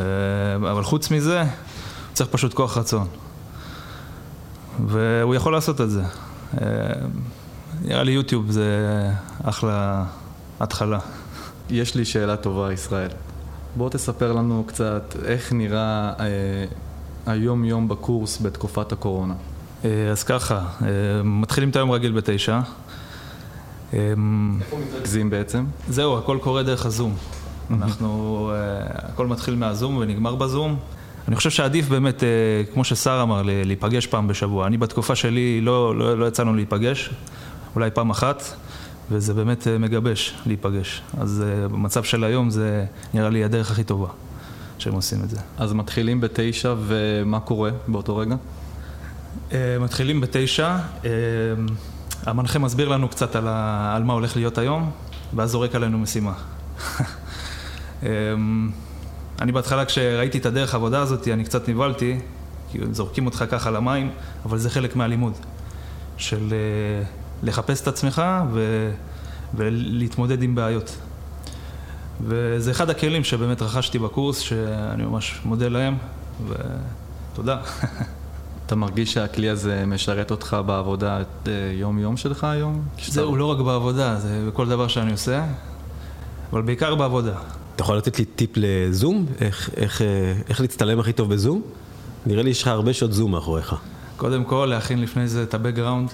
אבל 0.56 0.84
חוץ 0.84 1.12
מזה, 1.12 1.44
צריך 2.14 2.30
פשוט 2.30 2.54
כוח 2.54 2.78
רצון. 2.78 3.08
והוא 4.88 5.36
יכול 5.36 5.54
לעשות 5.54 5.82
את 5.82 5.90
זה. 5.90 6.04
אה, 6.62 6.68
נראה 7.82 8.04
לי 8.04 8.12
יוטיוב 8.12 8.52
זה 8.52 9.10
אחלה 9.44 10.06
התחלה. 10.60 11.00
יש 11.70 11.96
לי 11.96 12.06
שאלה 12.06 12.38
טובה, 12.38 12.74
ישראל. 12.74 13.10
בוא 13.76 13.90
תספר 13.90 14.32
לנו 14.32 14.64
קצת 14.68 15.16
איך 15.26 15.54
נראה 15.54 16.14
אה, 16.20 16.26
היום-יום 17.26 17.88
בקורס 17.88 18.42
בתקופת 18.42 18.92
הקורונה. 18.92 19.34
אה, 19.86 20.10
אז 20.12 20.24
ככה, 20.24 20.56
אה, 20.82 20.88
מתחילים 21.24 21.70
את 21.70 21.76
היום 21.76 21.92
רגיל 21.92 22.12
בתשע. 22.12 22.60
אה, 23.94 24.14
מתרכזים 24.18 25.30
בעצם. 25.30 25.66
זהו, 25.90 26.18
הכל 26.18 26.38
קורה 26.42 26.64
דרך 26.64 26.86
הזום. 26.86 27.16
אנחנו, 27.72 28.52
אה, 28.54 29.10
הכל 29.12 29.28
מתחיל 29.28 29.56
מהזום 29.56 29.98
ונגמר 29.98 30.36
בזום. 30.36 30.80
אני 31.28 31.36
חושב 31.36 31.50
שעדיף 31.50 31.88
באמת, 31.88 32.24
אה, 32.24 32.30
כמו 32.74 32.84
ששר 32.84 33.20
אמר, 33.24 33.42
להיפגש 33.46 34.08
פעם 34.08 34.28
בשבוע. 34.28 34.68
אני 34.68 34.78
בתקופה 34.78 35.16
שלי 35.16 35.62
לא, 35.62 35.96
לא, 35.96 36.18
לא 36.18 36.26
יצאנו 36.26 36.56
להיפגש, 36.56 37.10
אולי 37.76 37.92
פעם 37.92 38.10
אחת, 38.10 38.44
וזה 39.12 39.34
באמת 39.34 39.68
אה, 39.68 39.78
מגבש 39.78 40.34
להיפגש. 40.46 41.02
אז 41.18 41.44
אה, 41.48 41.68
במצב 41.68 42.04
של 42.04 42.24
היום 42.24 42.50
זה 42.50 42.86
נראה 43.14 43.30
לי 43.30 43.44
הדרך 43.44 43.72
הכי 43.72 43.84
טובה 43.84 44.08
שהם 44.78 44.94
עושים 44.94 45.24
את 45.24 45.30
זה. 45.30 45.38
אז 45.58 45.74
מתחילים 45.74 46.22
בתשע, 46.22 46.74
ומה 46.80 47.40
קורה 47.40 47.72
באותו 47.88 48.18
רגע? 48.18 48.36
מתחילים 49.80 50.22
בתשע, 50.22 50.78
המנחה 52.26 52.60
מסביר 52.60 52.90
לנו 52.90 53.10
קצת 53.10 53.36
על, 53.36 53.48
ה, 53.48 53.94
על 53.96 54.04
מה 54.04 54.14
הולך 54.14 54.36
להיות 54.36 54.58
היום, 54.58 54.92
ואז 55.36 55.52
זורק 55.52 55.76
עלינו 55.76 56.00
משימה. 56.00 56.34
אני 59.42 59.52
בהתחלה 59.52 59.86
כשראיתי 59.86 60.38
את 60.38 60.46
הדרך 60.46 60.74
העבודה 60.74 61.02
הזאת, 61.02 61.28
אני 61.28 61.44
קצת 61.44 61.70
נבהלתי, 61.70 62.20
כי 62.72 62.80
זורקים 62.92 63.26
אותך 63.26 63.46
ככה 63.50 63.72
למים, 63.72 64.12
אבל 64.46 64.58
זה 64.58 64.70
חלק 64.70 64.96
מהלימוד, 64.96 65.34
של 66.18 66.54
אה, 66.54 67.04
לחפש 67.44 67.82
את 67.82 67.88
עצמך 67.88 68.22
ו, 68.54 68.92
ולהתמודד 69.54 70.44
עם 70.44 70.56
בעיות. 70.56 70.98
וזה 72.22 72.72
אחד 72.72 72.90
הכלים 72.90 73.24
שבאמת 73.24 73.62
רכשתי 73.62 74.00
בקורס, 74.00 74.40
שאני 74.40 75.04
ממש 75.04 75.42
מודה 75.46 75.68
להם, 75.70 75.98
ותודה. 76.48 77.58
אתה 78.66 78.76
מרגיש 78.76 79.14
שהכלי 79.14 79.50
הזה 79.50 79.84
משרת 79.88 80.32
אותך 80.32 80.58
בעבודה 80.66 81.22
את 81.22 81.48
אה, 81.48 81.54
יום-יום 81.74 82.18
שלך 82.18 82.44
היום? 82.44 82.84
זהו, 83.08 83.36
לא 83.36 83.46
רק 83.46 83.58
בעבודה, 83.58 84.16
זה 84.16 84.46
בכל 84.48 84.70
דבר 84.70 84.88
שאני 84.88 85.12
עושה, 85.12 85.46
אבל 86.54 86.62
בעיקר 86.62 86.96
בעבודה. 86.96 87.34
אתה 87.82 87.86
יכול 87.86 87.98
לתת 87.98 88.20
לי 88.20 88.26
טיפ 88.26 88.50
לזום? 88.56 89.26
איך, 89.40 89.70
איך, 89.78 90.02
אה, 90.02 90.08
איך 90.50 90.62
להצטלם 90.62 91.00
הכי 91.00 91.14
טוב 91.14 91.34
בזום? 91.34 91.62
נראה 92.26 92.44
לי 92.44 92.50
יש 92.50 92.62
לך 92.62 92.68
הרבה 92.68 92.94
שעות 92.94 93.14
זום 93.14 93.32
מאחוריך. 93.32 93.76
קודם 94.18 94.44
כל, 94.44 94.68
להכין 94.70 95.02
לפני 95.02 95.28
זה 95.28 95.44
את 95.44 95.54
ה 95.54 95.58
background. 95.58 96.10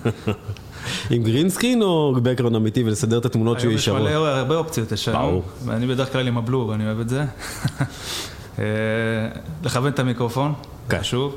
עם 1.10 1.22
green 1.22 1.49
screen 1.49 1.82
או 1.82 2.14
background 2.22 2.56
אמיתי 2.56 2.84
ולסדר 2.84 3.18
את 3.18 3.24
התמונות 3.24 3.60
שהוא 3.60 3.68
היום 3.68 3.78
יש? 3.78 3.88
מלא, 3.88 4.28
הרבה 4.28 4.56
אופציות 4.56 4.92
יש 4.92 5.08
היום. 5.08 5.42
ואני 5.64 5.86
בדרך 5.86 6.12
כלל 6.12 6.28
עם 6.28 6.38
הבלור, 6.38 6.74
אני 6.74 6.86
אוהב 6.86 7.00
את 7.00 7.08
זה. 7.08 7.24
אה, 8.58 8.64
לכוון 9.62 9.92
את 9.92 9.98
המיקרופון, 9.98 10.54
כן. 10.88 11.00
חשוב. 11.00 11.36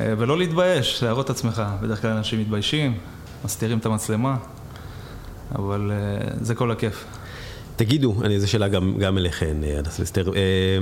אה, 0.00 0.14
ולא 0.18 0.38
להתבייש, 0.38 1.02
להראות 1.02 1.24
את 1.24 1.30
עצמך. 1.30 1.62
בדרך 1.82 2.02
כלל 2.02 2.10
אנשים 2.10 2.40
מתביישים, 2.40 2.98
מסתירים 3.44 3.78
את 3.78 3.86
המצלמה, 3.86 4.36
אבל 5.54 5.92
אה, 5.94 6.28
זה 6.40 6.54
כל 6.54 6.70
הכיף. 6.70 7.04
תגידו, 7.76 8.14
אני, 8.24 8.40
זו 8.40 8.50
שאלה 8.50 8.68
גם, 8.68 8.94
גם 8.98 9.18
אליכן, 9.18 9.56
אה, 9.64 9.78
הדס 9.78 10.00
וסתר. 10.00 10.30
אה, 10.36 10.78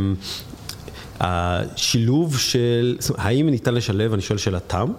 השילוב 1.21 2.39
של, 2.39 2.97
האם 3.17 3.49
ניתן 3.49 3.75
לשלב, 3.75 4.13
אני 4.13 4.23
שואל 4.23 4.39
שאלת 4.39 4.63
תם, 4.67 4.93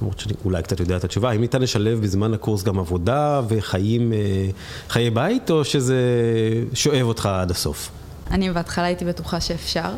למרות 0.00 0.20
שאני 0.20 0.34
אולי 0.44 0.62
קצת 0.62 0.80
יודע 0.80 0.96
את 0.96 1.04
התשובה, 1.04 1.30
האם 1.30 1.40
ניתן 1.40 1.62
לשלב 1.62 2.00
בזמן 2.00 2.34
הקורס 2.34 2.62
גם 2.62 2.78
עבודה 2.78 3.40
וחיים, 3.48 4.12
אה, 4.12 4.18
חיי 4.88 5.10
בית, 5.10 5.50
או 5.50 5.64
שזה 5.64 6.02
שואב 6.74 7.02
אותך 7.02 7.26
עד 7.26 7.50
הסוף? 7.50 7.90
אני 8.30 8.50
בהתחלה 8.52 8.84
הייתי 8.84 9.04
בטוחה 9.04 9.40
שאפשר, 9.40 9.90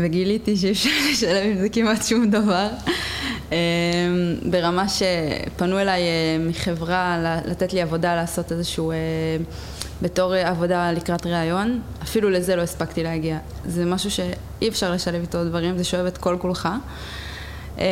וגיליתי 0.00 0.56
שאי 0.56 0.70
אפשר 0.70 0.90
לשלם 1.12 1.50
עם 1.50 1.58
זה 1.58 1.68
כמעט 1.68 2.04
שום 2.04 2.30
דבר. 2.30 2.68
ברמה 4.42 4.86
שפנו 4.88 5.78
אליי 5.78 6.02
אה, 6.02 6.46
מחברה 6.48 7.18
לתת 7.44 7.72
לי 7.72 7.82
עבודה 7.82 8.16
לעשות 8.16 8.52
איזשהו, 8.52 8.90
אה, 8.90 8.96
בתור 10.02 10.34
עבודה 10.34 10.92
לקראת 10.92 11.26
ראיון, 11.26 11.80
אפילו 12.02 12.30
לזה 12.30 12.56
לא 12.56 12.62
הספקתי 12.62 13.02
להגיע. 13.02 13.38
זה 13.66 13.84
משהו 13.84 14.10
שאי 14.10 14.68
אפשר 14.68 14.92
לשלב 14.92 15.20
איתו 15.20 15.44
דברים, 15.44 15.78
זה 15.78 15.84
שואב 15.84 16.06
את 16.06 16.18
כל 16.18 16.36
כולך. 16.40 16.68
אמ, 17.78 17.84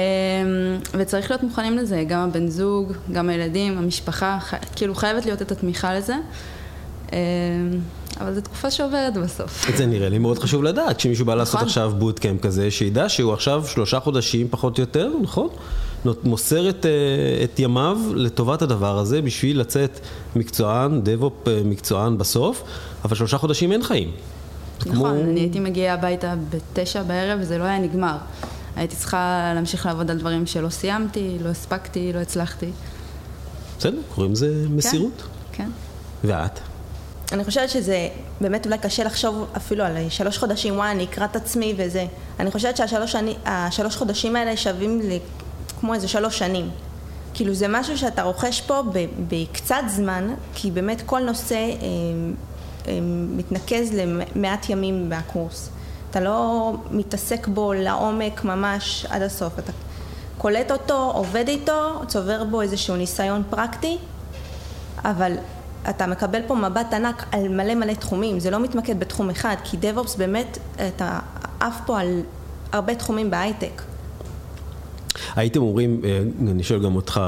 וצריך 0.98 1.30
להיות 1.30 1.42
מוכנים 1.42 1.76
לזה, 1.76 2.04
גם 2.08 2.20
הבן 2.20 2.48
זוג, 2.48 2.92
גם 3.12 3.28
הילדים, 3.28 3.78
המשפחה, 3.78 4.38
כאילו 4.76 4.94
חייבת 4.94 5.26
להיות 5.26 5.42
את 5.42 5.52
התמיכה 5.52 5.94
לזה. 5.94 6.14
אמ, 7.12 7.18
אבל 8.20 8.34
זו 8.34 8.40
תקופה 8.40 8.70
שעוברת 8.70 9.16
בסוף. 9.16 9.66
זה 9.78 9.86
נראה 9.86 10.08
לי 10.08 10.18
מאוד 10.18 10.38
חשוב 10.38 10.62
לדעת, 10.62 10.96
כשמישהו 10.96 11.26
בא 11.26 11.34
לעשות 11.34 11.54
נכון. 11.54 11.68
עכשיו 11.68 11.92
בוטקאמפ 11.98 12.40
כזה, 12.40 12.70
שידע 12.70 13.08
שהוא 13.08 13.32
עכשיו 13.32 13.64
שלושה 13.66 14.00
חודשים 14.00 14.48
פחות 14.50 14.78
או 14.78 14.82
יותר, 14.82 15.10
נכון? 15.22 15.48
מוסר 16.24 16.70
את, 16.70 16.86
אה, 16.86 17.44
את 17.44 17.58
ימיו 17.58 17.98
לטובת 18.14 18.62
הדבר 18.62 18.98
הזה, 18.98 19.22
בשביל 19.22 19.60
לצאת 19.60 20.00
מקצוען, 20.36 21.00
דב-אופ 21.04 21.48
אה, 21.48 21.60
מקצוען 21.64 22.18
בסוף, 22.18 22.62
אבל 23.04 23.16
שלושה 23.16 23.38
חודשים 23.38 23.72
אין 23.72 23.82
חיים. 23.82 24.10
נכון, 24.80 24.94
כמו... 24.94 25.10
אני 25.10 25.40
הייתי 25.40 25.60
מגיעה 25.60 25.94
הביתה 25.94 26.34
בתשע 26.50 27.02
בערב 27.02 27.38
וזה 27.42 27.58
לא 27.58 27.64
היה 27.64 27.78
נגמר. 27.78 28.16
הייתי 28.76 28.96
צריכה 28.96 29.52
להמשיך 29.54 29.86
לעבוד 29.86 30.10
על 30.10 30.18
דברים 30.18 30.46
שלא 30.46 30.68
סיימתי, 30.68 31.36
לא 31.40 31.48
הספקתי, 31.48 32.12
לא 32.12 32.18
הצלחתי. 32.18 32.70
בסדר, 33.78 33.98
קוראים 34.14 34.32
לזה 34.32 34.66
מסירות. 34.70 35.22
כן. 35.52 35.64
כן. 35.64 35.70
ואת? 36.28 36.60
אני 37.32 37.44
חושבת 37.44 37.70
שזה 37.70 38.08
באמת 38.40 38.66
אולי 38.66 38.78
קשה 38.78 39.04
לחשוב 39.04 39.46
אפילו 39.56 39.84
על 39.84 39.96
שלוש 40.08 40.38
חודשים, 40.38 40.76
וואי, 40.76 40.90
אני 40.90 41.04
אקרא 41.04 41.24
את 41.24 41.36
עצמי 41.36 41.74
וזה. 41.76 42.06
אני 42.40 42.50
חושבת 42.50 42.76
שהשלוש 42.76 43.96
חודשים 43.96 44.36
האלה 44.36 44.56
שווים 44.56 45.00
לי 45.00 45.18
כמו 45.80 45.94
איזה 45.94 46.08
שלוש 46.08 46.38
שנים. 46.38 46.70
כאילו 47.34 47.54
זה 47.54 47.66
משהו 47.68 47.98
שאתה 47.98 48.22
רוכש 48.22 48.60
פה 48.60 48.82
בקצת 49.28 49.82
זמן, 49.88 50.34
כי 50.54 50.70
באמת 50.70 51.02
כל 51.06 51.20
נושא 51.20 51.54
אה, 51.54 51.66
אה, 52.88 52.98
מתנקז 53.36 53.92
למעט 53.92 54.70
ימים 54.70 55.08
מהקורס. 55.08 55.70
אתה 56.10 56.20
לא 56.20 56.72
מתעסק 56.90 57.46
בו 57.46 57.72
לעומק 57.72 58.44
ממש 58.44 59.06
עד 59.08 59.22
הסוף. 59.22 59.58
אתה 59.58 59.72
קולט 60.38 60.70
אותו, 60.70 61.10
עובד 61.14 61.48
איתו, 61.48 62.00
צובר 62.06 62.44
בו 62.44 62.62
איזשהו 62.62 62.96
ניסיון 62.96 63.42
פרקטי, 63.50 63.98
אבל 65.04 65.32
אתה 65.90 66.06
מקבל 66.06 66.40
פה 66.46 66.54
מבט 66.54 66.94
ענק 66.94 67.24
על 67.32 67.48
מלא 67.48 67.74
מלא 67.74 67.92
תחומים, 67.92 68.40
זה 68.40 68.50
לא 68.50 68.60
מתמקד 68.60 69.00
בתחום 69.00 69.30
אחד, 69.30 69.56
כי 69.64 69.76
DevOps 69.76 70.18
באמת, 70.18 70.58
אתה 70.88 71.18
עף 71.60 71.80
פה 71.86 72.00
על 72.00 72.22
הרבה 72.72 72.94
תחומים 72.94 73.30
בהייטק. 73.30 73.82
הייתם 75.40 75.62
אומרים, 75.62 76.00
אה, 76.04 76.22
אני 76.50 76.62
שואל 76.62 76.82
גם 76.82 76.96
אותך 76.96 77.20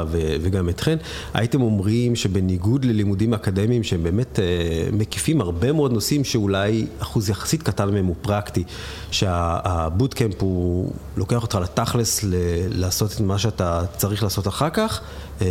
וגם 0.43 0.69
אתכן, 0.69 0.97
הייתם 1.35 1.63
אומרים 1.63 2.17
שבניגוד 2.17 2.85
ללימודים 2.85 3.35
אקדמיים 3.35 3.83
שהם 3.83 4.03
באמת 4.03 4.39
אה, 4.39 4.45
מקיפים 4.93 5.41
הרבה 5.41 5.73
מאוד 5.73 5.93
נושאים 5.93 6.25
שאולי 6.25 6.87
אחוז 6.99 7.31
יחסית 7.31 7.63
קטן 7.63 7.91
מהם 7.91 8.07
הוא 8.07 8.17
פרקטי, 8.23 8.65
שהבוטקאמפ 9.11 10.43
הוא 10.43 10.93
לוקח 11.17 11.43
אותך 11.43 11.55
לתכלס 11.55 12.21
לעשות 12.69 13.13
את 13.13 13.21
מה 13.21 13.39
שאתה 13.39 13.83
צריך 13.97 14.23
לעשות 14.23 14.49
אחר 14.49 14.71
כך 14.71 15.01
אה, 15.43 15.47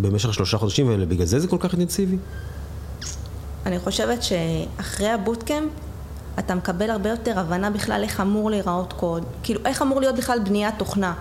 במשך 0.00 0.34
שלושה 0.34 0.58
חודשים 0.58 0.90
האלה, 0.90 1.06
בגלל 1.06 1.26
זה 1.26 1.40
זה 1.40 1.48
כל 1.48 1.58
כך 1.60 1.72
אינטנסיבי? 1.72 2.16
אני 3.66 3.78
חושבת 3.78 4.22
שאחרי 4.22 5.08
הבוטקאמפ 5.08 5.70
אתה 6.38 6.54
מקבל 6.54 6.90
הרבה 6.90 7.10
יותר 7.10 7.38
הבנה 7.38 7.70
בכלל 7.70 8.02
איך 8.02 8.20
אמור 8.20 8.50
להיראות 8.50 8.92
קוד, 8.92 9.24
כאילו 9.42 9.60
איך 9.64 9.82
אמור 9.82 10.00
להיות 10.00 10.16
בכלל 10.16 10.38
בניית 10.38 10.74
תוכנה. 10.78 11.14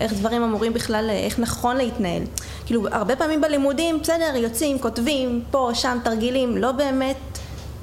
איך 0.00 0.12
דברים 0.12 0.42
אמורים 0.42 0.72
בכלל, 0.72 1.10
איך 1.10 1.38
נכון 1.38 1.76
להתנהל. 1.76 2.22
כאילו, 2.66 2.88
הרבה 2.92 3.16
פעמים 3.16 3.40
בלימודים, 3.40 4.00
בסדר, 4.00 4.36
יוצאים, 4.36 4.78
כותבים, 4.78 5.42
פה, 5.50 5.70
שם, 5.74 5.98
תרגילים, 6.04 6.56
לא 6.56 6.72
באמת 6.72 7.16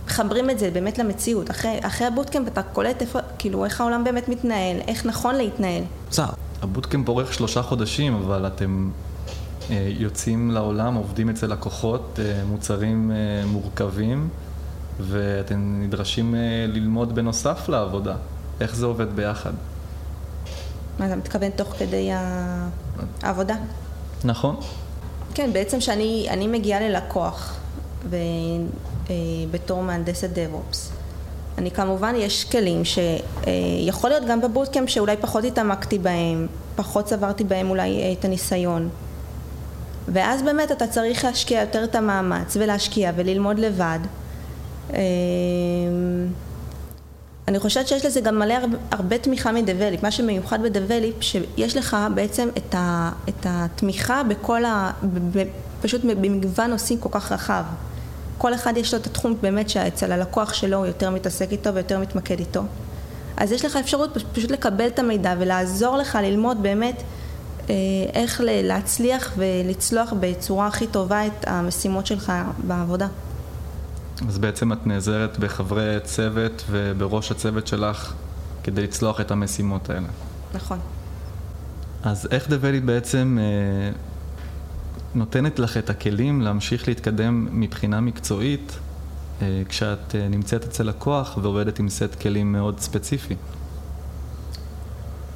מחברים 0.06 0.50
את 0.50 0.60
זה 0.60 0.72
באמת 0.72 0.98
למציאות. 0.98 1.52
אחרי, 1.52 1.80
אחרי 1.82 2.08
הבוטקאמפ 2.08 2.48
אתה 2.48 2.64
קולט 2.64 3.02
איפה, 3.02 3.20
כאילו, 3.40 3.66
איך 3.66 3.82
העולם 3.82 4.04
באמת 4.04 4.30
מתנהל, 4.30 4.78
איך 4.88 5.06
נכון 5.06 5.36
להתנהל. 5.36 5.84
בסדר. 6.10 6.26
הבוטקאמפ 6.62 7.10
אורך 7.10 7.34
שלושה 7.34 7.62
חודשים, 7.62 8.16
אבל 8.16 8.48
אתם 8.48 8.90
אה, 9.70 9.88
יוצאים 9.98 10.52
לעולם, 10.52 10.96
עובדים 10.96 11.30
אצל 11.30 11.48
לקוחות, 11.48 12.20
אה, 12.20 12.42
מוצרים 12.46 13.12
אה, 13.12 13.46
מורכבים, 13.46 14.30
ואתם 15.00 15.82
נדרשים 15.82 16.36
אה, 16.36 16.40
ללמוד 16.68 17.16
בנוסף 17.16 17.70
לעבודה. 17.70 18.16
איך 18.62 18.76
זה 18.76 18.86
עובד 18.86 19.16
ביחד? 19.16 19.54
מה 21.00 21.06
אתה 21.06 21.16
מתכוון 21.16 21.50
תוך 21.50 21.68
כדי 21.68 22.10
העבודה? 23.24 23.56
נכון. 24.24 24.56
כן, 25.34 25.54
בעצם 25.54 25.82
שאני 25.82 26.48
מגיעה 26.48 26.80
ללקוח 26.80 27.60
ובתור 28.04 29.78
אה, 29.78 29.84
מהנדסת 29.84 30.30
DevOps. 30.36 30.78
אני 31.58 31.72
כמובן, 31.72 32.14
יש 32.18 32.44
כלים 32.44 32.82
שיכול 32.86 34.10
להיות 34.10 34.24
גם 34.28 34.42
בבוטקאמפ 34.42 34.90
שאולי 34.90 35.18
פחות 35.18 35.44
התעמקתי 35.44 36.00
בהם, 36.00 36.48
פחות 36.76 37.06
צברתי 37.06 37.44
בהם 37.44 37.70
אולי 37.70 38.02
אה, 38.02 38.12
את 38.12 38.26
הניסיון. 38.26 38.90
ואז 40.08 40.44
באמת 40.44 40.72
אתה 40.72 40.88
צריך 40.88 41.26
להשקיע 41.26 41.62
יותר 41.62 41.84
את 41.84 41.96
המאמץ 41.96 42.58
ולהשקיע 42.60 43.12
וללמוד 43.16 43.60
לבד. 43.60 44.00
אני 47.48 47.60
חושבת 47.60 47.88
שיש 47.88 48.06
לזה 48.06 48.22
גם 48.22 48.40
מלא 48.40 48.54
הרבה, 48.54 48.78
הרבה 48.92 49.18
תמיכה 49.18 49.52
מדבליפ, 49.52 50.04
מה 50.04 50.12
שמיוחד 50.12 50.62
בדבליפ, 50.62 51.16
שיש 51.22 51.78
לך 51.78 51.98
בעצם 52.16 52.50
את, 52.58 52.76
ה, 52.76 53.12
את 53.30 53.46
התמיכה 53.46 54.24
בכל 54.24 54.66
ה... 54.66 54.92
ב, 55.34 55.44
פשוט 55.82 56.02
במגוון 56.04 56.70
נושאים 56.70 57.00
כל 57.00 57.10
כך 57.12 57.32
רחב. 57.32 57.64
כל 58.38 58.54
אחד 58.54 58.78
יש 58.78 58.94
לו 58.94 59.00
את 59.00 59.06
התחום 59.06 59.36
באמת 59.42 59.70
שאצל 59.70 60.12
הלקוח 60.12 60.54
שלו 60.54 60.78
הוא 60.78 60.86
יותר 60.86 61.10
מתעסק 61.10 61.52
איתו 61.52 61.74
ויותר 61.74 62.00
מתמקד 62.00 62.40
איתו. 62.40 62.62
אז 63.38 63.52
יש 63.52 63.66
לך 63.66 63.76
אפשרות 63.76 64.18
פשוט 64.34 64.52
לקבל 64.52 64.88
את 64.88 65.00
המידע 65.00 65.36
ולעזור 65.40 65.98
לך 65.98 66.18
ללמוד 66.22 66.64
באמת 66.64 67.04
אה, 67.70 67.76
איך 68.14 68.42
להצליח 68.46 69.34
ולצלוח 69.38 70.14
בצורה 70.20 70.68
הכי 70.68 70.88
טובה 70.88 71.26
את 71.26 71.48
המשימות 71.48 72.08
שלך 72.08 72.34
בעבודה. 72.58 73.08
אז 74.28 74.38
בעצם 74.38 74.74
את 74.74 74.88
נעזרת 74.88 75.40
בחברי 75.40 75.98
צוות 76.04 76.64
ובראש 76.72 77.32
הצוות 77.32 77.68
שלך 77.68 78.14
כדי 78.64 78.84
לצלוח 78.84 79.22
את 79.22 79.32
המשימות 79.32 79.90
האלה. 79.90 80.08
נכון. 80.54 80.80
אז 82.04 82.28
איך 82.32 82.50
דבלי 82.50 82.80
בעצם 82.80 83.38
אה, 83.42 83.92
נותנת 85.16 85.60
לך 85.60 85.78
את 85.78 85.90
הכלים 85.90 86.42
להמשיך 86.42 86.88
להתקדם 86.88 87.48
מבחינה 87.52 88.02
מקצועית 88.02 88.80
אה, 89.42 89.62
כשאת 89.70 90.16
אה, 90.16 90.28
נמצאת 90.28 90.64
אצל 90.64 90.84
לקוח 90.84 91.38
ועובדת 91.42 91.80
עם 91.80 91.90
סט 91.90 92.16
כלים 92.22 92.52
מאוד 92.52 92.80
ספציפי? 92.80 93.36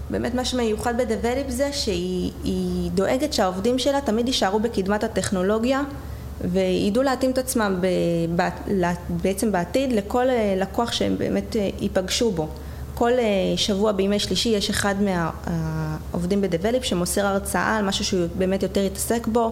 באמת 0.10 0.34
מה 0.34 0.46
שמיוחד 0.46 0.94
בדבליפ 0.98 1.50
זה 1.50 1.74
שהיא 1.74 2.92
דואגת 2.92 3.34
שהעובדים 3.34 3.80
שלה 3.80 4.02
תמיד 4.02 4.28
יישארו 4.28 4.60
בקדמת 4.60 5.04
הטכנולוגיה 5.04 5.82
וידעו 6.44 7.04
להתאים 7.04 7.32
את 7.32 7.38
עצמם 7.38 7.82
ב, 7.82 8.44
בעצם 9.10 9.52
בעתיד 9.52 9.94
לכל 9.94 10.30
אה, 10.30 10.56
לקוח 10.58 10.92
שהם 10.92 11.18
באמת 11.18 11.56
אה, 11.56 11.70
ייפגשו 11.80 12.32
בו. 12.32 12.48
כל 12.94 13.12
אה, 13.12 13.26
שבוע 13.56 13.92
בימי 13.92 14.20
שלישי 14.20 14.50
יש 14.50 14.70
אחד 14.70 14.96
מהעובדים 15.02 16.42
בדבליפ 16.42 16.84
שמוסר 16.84 17.26
הרצאה 17.26 17.78
על 17.78 17.86
משהו 17.86 18.06
שהוא 18.06 18.28
באמת 18.38 18.64
יותר 18.64 18.82
התעסק 18.82 19.28
בו, 19.28 19.52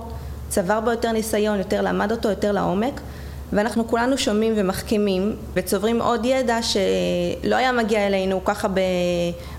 צבר 0.50 0.80
בו 0.80 0.92
יותר 0.92 1.12
ניסיון, 1.12 1.58
יותר 1.58 1.82
למד 1.82 2.12
אותו, 2.12 2.30
יותר 2.30 2.52
לעומק, 2.52 3.02
ואנחנו 3.54 3.88
כולנו 3.88 4.18
שומעים 4.18 4.54
ומחכימים 4.58 5.36
וצוברים 5.54 6.02
עוד 6.02 6.26
ידע 6.26 6.60
שלא 6.62 7.56
היה 7.56 7.72
מגיע 7.72 8.08
אלינו 8.08 8.46
ככה 8.46 8.68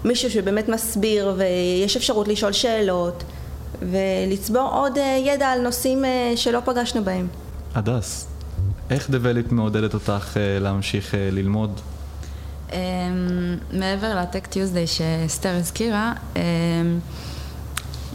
במישהו 0.04 0.30
שבאמת 0.30 0.68
מסביר 0.68 1.34
ויש 1.36 1.96
אפשרות 1.96 2.28
לשאול 2.28 2.52
שאלות. 2.52 3.24
ולצבור 3.82 4.68
עוד 4.72 4.98
אה, 4.98 5.18
ידע 5.26 5.48
על 5.48 5.60
נושאים 5.60 6.04
אה, 6.04 6.32
שלא 6.36 6.60
פגשנו 6.64 7.04
בהם. 7.04 7.26
הדס, 7.74 8.26
איך 8.90 9.10
Develeap 9.10 9.52
מעודדת 9.52 9.94
אותך 9.94 10.36
אה, 10.36 10.58
להמשיך 10.58 11.14
ללמוד? 11.18 11.80
אממ, 12.68 12.72
מעבר 13.72 14.20
ל 14.20 14.25
Tech 14.25 14.46
Tuesday 14.46 14.86
שאסתר 14.86 15.54
הזכירה, 15.56 16.12
אממ, 16.34 16.38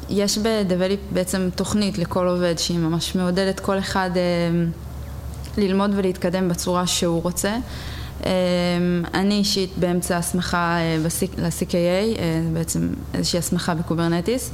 יש 0.10 0.38
ב 0.38 0.44
Develeap 0.44 1.00
בעצם 1.12 1.50
תוכנית 1.56 1.98
לכל 1.98 2.28
עובד 2.28 2.58
שהיא 2.58 2.80
ממש 2.80 3.16
מעודדת 3.16 3.60
כל 3.60 3.80
אחד 3.80 4.10
אממ, 4.14 5.58
ללמוד 5.58 5.92
ולהתקדם 5.96 6.50
בצורה 6.50 6.88
שהוא 6.88 7.22
רוצה. 7.22 7.56
אה, 8.26 8.28
אני 9.14 9.36
אישית 9.36 9.70
באמצע 9.78 10.18
הסמכה 10.18 10.78
ל-CKA, 11.38 12.20
בעצם 12.54 12.90
איזושהי 13.14 13.40
הסמכה 13.40 13.74
ב 13.74 13.80
Kubernetes, 13.80 14.52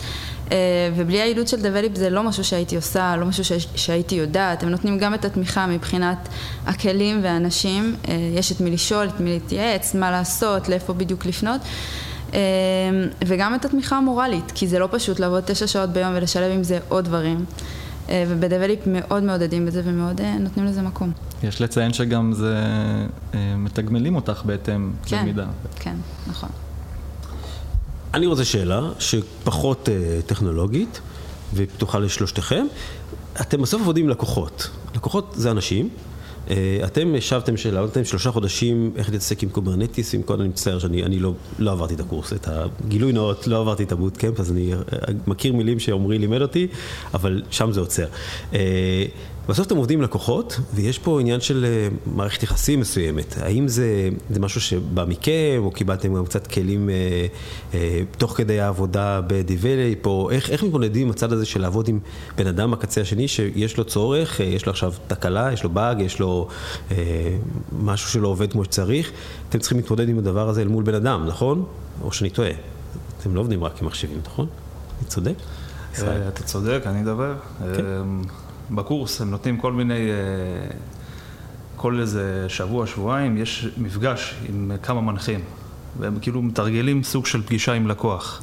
ובלי 0.95 1.21
העידוד 1.21 1.47
של 1.47 1.61
Develeap 1.61 1.95
זה 1.95 2.09
לא 2.09 2.23
משהו 2.23 2.43
שהייתי 2.43 2.75
עושה, 2.75 3.15
לא 3.15 3.25
משהו 3.25 3.57
שהייתי 3.75 4.15
יודעת, 4.15 4.63
הם 4.63 4.69
נותנים 4.69 4.97
גם 4.97 5.13
את 5.13 5.25
התמיכה 5.25 5.67
מבחינת 5.67 6.29
הכלים 6.65 7.19
והאנשים, 7.23 7.95
יש 8.37 8.51
את 8.51 8.61
מי 8.61 8.71
לשאול, 8.71 9.07
את 9.07 9.19
מי 9.19 9.29
להתייעץ, 9.29 9.95
מה 9.95 10.11
לעשות, 10.11 10.69
לאיפה 10.69 10.93
בדיוק 10.93 11.25
לפנות. 11.25 11.61
וגם 13.25 13.55
את 13.55 13.65
התמיכה 13.65 13.97
המורלית, 13.97 14.51
כי 14.55 14.67
זה 14.67 14.79
לא 14.79 14.87
פשוט 14.91 15.19
לעבוד 15.19 15.43
תשע 15.45 15.67
שעות 15.67 15.89
ביום 15.89 16.11
ולשלב 16.15 16.51
עם 16.51 16.63
זה 16.63 16.79
עוד 16.89 17.05
דברים. 17.05 17.45
ובדבליפ 18.27 18.79
מאוד 18.87 19.23
מעודדים 19.23 19.65
בזה 19.65 19.81
ומאוד 19.85 20.21
נותנים 20.39 20.65
לזה 20.65 20.81
מקום. 20.81 21.11
יש 21.43 21.61
לציין 21.61 21.93
שגם 21.93 22.33
זה, 22.33 22.55
מתגמלים 23.57 24.15
אותך 24.15 24.41
בהתאם 24.45 24.91
כן, 25.05 25.21
במידה. 25.21 25.45
כן, 25.79 25.95
נכון. 26.27 26.49
אני 28.13 28.25
רוצה 28.25 28.45
שאלה 28.45 28.89
שפחות 28.99 29.89
טכנולוגית 30.25 31.01
ופתוחה 31.53 31.99
לשלושתכם. 31.99 32.65
אתם 33.41 33.61
בסוף 33.61 33.81
עובדים 33.85 34.05
עם 34.05 34.09
לקוחות. 34.09 34.69
לקוחות 34.95 35.33
זה 35.37 35.51
אנשים. 35.51 35.89
אתם 36.85 37.15
ישבתם, 37.15 37.57
שלמדתם 37.57 38.05
שלושה 38.05 38.31
חודשים 38.31 38.91
איך 38.95 39.09
להתעסק 39.09 39.43
עם 39.43 39.49
Kubernetes, 39.49 40.13
עם 40.13 40.21
כל 40.21 40.33
אני 40.33 40.49
מצטער 40.49 40.79
שאני 40.79 41.03
אני 41.03 41.19
לא, 41.19 41.33
לא 41.59 41.71
עברתי 41.71 41.93
את 41.93 41.99
הקורס, 41.99 42.33
את 42.33 42.47
הגילוי 42.47 43.13
נאות, 43.13 43.47
לא 43.47 43.59
עברתי 43.59 43.83
את 43.83 43.91
ה 43.91 43.96
bootcamp, 43.96 44.39
אז 44.39 44.51
אני 44.51 44.73
מכיר 45.27 45.53
מילים 45.53 45.79
שעמרי 45.79 46.17
לימד 46.17 46.41
אותי, 46.41 46.67
אבל 47.13 47.41
שם 47.49 47.71
זה 47.71 47.79
עוצר. 47.79 48.05
בסוף 49.49 49.67
אתם 49.67 49.77
עובדים 49.77 49.99
עם 49.99 50.03
לקוחות, 50.03 50.59
ויש 50.73 50.99
פה 50.99 51.21
עניין 51.21 51.41
של 51.41 51.65
מערכת 52.05 52.43
יחסים 52.43 52.79
מסוימת. 52.79 53.35
האם 53.37 53.67
זה, 53.67 54.09
זה 54.29 54.39
משהו 54.39 54.61
שבא 54.61 55.05
מכם, 55.07 55.59
או 55.59 55.71
קיבלתם 55.71 56.15
גם 56.15 56.25
קצת 56.25 56.47
כלים 56.47 56.89
אה, 56.89 57.27
אה, 57.73 58.01
תוך 58.17 58.37
כדי 58.37 58.59
העבודה 58.59 59.21
ב 59.27 59.35
Develeap, 59.35 60.05
או 60.05 60.31
איך, 60.31 60.49
איך 60.49 60.63
מתמודדים 60.63 61.07
עם 61.07 61.13
הצד 61.13 61.33
הזה 61.33 61.45
של 61.45 61.61
לעבוד 61.61 61.87
עם 61.87 61.99
בן 62.37 62.47
אדם 62.47 62.71
בקצה 62.71 63.01
השני, 63.01 63.27
שיש 63.27 63.77
לו 63.77 63.83
צורך, 63.83 64.39
יש 64.39 64.65
לו 64.65 64.71
עכשיו 64.71 64.93
תקלה, 65.07 65.53
יש 65.53 65.63
לו 65.63 65.69
באג, 65.69 65.99
יש 65.99 66.19
לו 66.19 66.47
אה, 66.91 66.97
משהו 67.79 68.09
שלא 68.09 68.27
עובד 68.27 68.51
כמו 68.51 68.63
שצריך. 68.63 69.11
אתם 69.49 69.59
צריכים 69.59 69.77
להתמודד 69.77 70.09
עם 70.09 70.17
הדבר 70.17 70.49
הזה 70.49 70.61
אל 70.61 70.67
מול 70.67 70.83
בן 70.83 70.95
אדם, 70.95 71.25
נכון? 71.27 71.65
או 72.03 72.11
שאני 72.11 72.29
טועה. 72.29 72.51
אתם 73.19 73.35
לא 73.35 73.39
עובדים 73.39 73.63
רק 73.63 73.81
עם 73.81 73.87
מחשבים, 73.87 74.19
נכון? 74.25 74.47
אני 74.99 75.07
צודק? 75.07 75.33
אתה 76.27 76.43
צודק, 76.43 76.81
אני 76.85 77.01
אדבר. 77.01 77.33
כן. 77.59 77.85
בקורס 78.71 79.21
הם 79.21 79.31
נותנים 79.31 79.57
כל 79.57 79.73
מיני, 79.73 80.09
כל 81.75 81.99
איזה 81.99 82.45
שבוע, 82.47 82.87
שבועיים, 82.87 83.37
יש 83.37 83.67
מפגש 83.77 84.35
עם 84.49 84.71
כמה 84.83 85.01
מנחים, 85.01 85.39
והם 85.99 86.17
כאילו 86.21 86.41
מתרגלים 86.41 87.03
סוג 87.03 87.25
של 87.25 87.41
פגישה 87.41 87.73
עם 87.73 87.87
לקוח. 87.87 88.41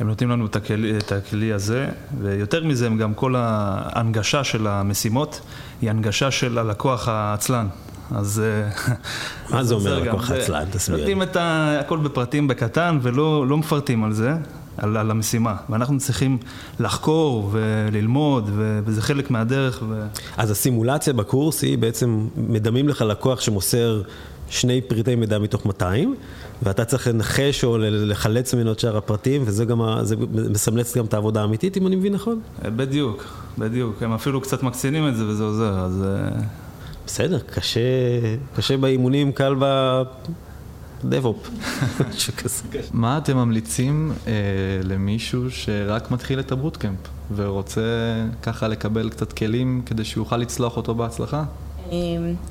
הם 0.00 0.08
נותנים 0.08 0.30
לנו 0.30 0.46
את 0.46 0.56
הכלי, 0.56 0.98
את 0.98 1.12
הכלי 1.12 1.52
הזה, 1.52 1.88
ויותר 2.20 2.64
מזה, 2.64 2.86
הם 2.86 2.96
גם 2.96 3.14
כל 3.14 3.34
ההנגשה 3.36 4.44
של 4.44 4.66
המשימות 4.66 5.40
היא 5.82 5.90
הנגשה 5.90 6.30
של 6.30 6.58
הלקוח 6.58 7.08
העצלן. 7.08 7.66
אז... 8.14 8.42
מה 9.50 9.64
זה 9.64 9.74
אומר 9.74 9.98
לקוח 9.98 10.30
העצלן? 10.30 10.64
תסביר. 10.70 10.98
נותנים 10.98 11.22
את 11.22 11.36
הכל 11.40 11.98
בפרטים 11.98 12.48
בקטן 12.48 12.98
ולא 13.02 13.46
לא 13.46 13.56
מפרטים 13.56 14.04
על 14.04 14.12
זה. 14.12 14.34
על, 14.80 14.96
על 14.96 15.10
המשימה, 15.10 15.54
ואנחנו 15.68 15.98
צריכים 15.98 16.38
לחקור 16.80 17.50
וללמוד, 17.52 18.50
ו, 18.54 18.80
וזה 18.84 19.02
חלק 19.02 19.30
מהדרך. 19.30 19.82
ו... 19.88 20.06
אז 20.36 20.50
הסימולציה 20.50 21.12
בקורס 21.12 21.62
היא 21.62 21.78
בעצם 21.78 22.26
מדמים 22.36 22.88
לך 22.88 23.02
לקוח 23.02 23.40
שמוסר 23.40 24.02
שני 24.48 24.80
פריטי 24.80 25.14
מידע 25.14 25.38
מתוך 25.38 25.66
200, 25.66 26.14
ואתה 26.62 26.84
צריך 26.84 27.08
לנחש 27.08 27.64
או 27.64 27.78
לחלץ 27.78 28.54
ממנו 28.54 28.72
את 28.72 28.80
שאר 28.80 28.96
הפרטים, 28.96 29.42
וזה 29.46 29.64
גם, 29.64 29.82
זה 30.02 30.16
מסמלץ 30.50 30.96
גם 30.96 31.04
את 31.04 31.14
העבודה 31.14 31.40
האמיתית, 31.40 31.76
אם 31.76 31.86
אני 31.86 31.96
מבין 31.96 32.12
נכון? 32.12 32.40
בדיוק, 32.62 33.24
בדיוק. 33.58 34.02
הם 34.02 34.12
אפילו 34.12 34.40
קצת 34.40 34.62
מקצינים 34.62 35.08
את 35.08 35.16
זה 35.16 35.26
וזה 35.26 35.44
עוזר, 35.44 35.78
אז... 35.78 36.04
בסדר, 37.06 37.38
קשה, 37.38 37.80
קשה 38.56 38.76
באימונים, 38.76 39.32
קל 39.32 39.54
ב... 39.58 40.02
דב-אופ, 41.04 41.50
משהו 42.10 42.32
כזה. 42.36 42.62
מה 42.92 43.18
אתם 43.18 43.36
ממליצים 43.36 44.12
אה, 44.26 44.32
למישהו 44.82 45.50
שרק 45.50 46.10
מתחיל 46.10 46.40
את 46.40 46.52
הבוטקאמפ 46.52 46.98
ורוצה 47.34 47.80
ככה 48.42 48.68
לקבל 48.68 49.10
קצת 49.10 49.32
כלים 49.32 49.82
כדי 49.86 50.04
שיוכל 50.04 50.36
לצלוח 50.36 50.76
אותו 50.76 50.94
בהצלחה? 50.94 51.44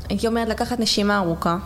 הייתי 0.10 0.28
אומרת 0.28 0.50
לקחת 0.50 0.80
נשימה 0.80 1.18
ארוכה. 1.18 1.58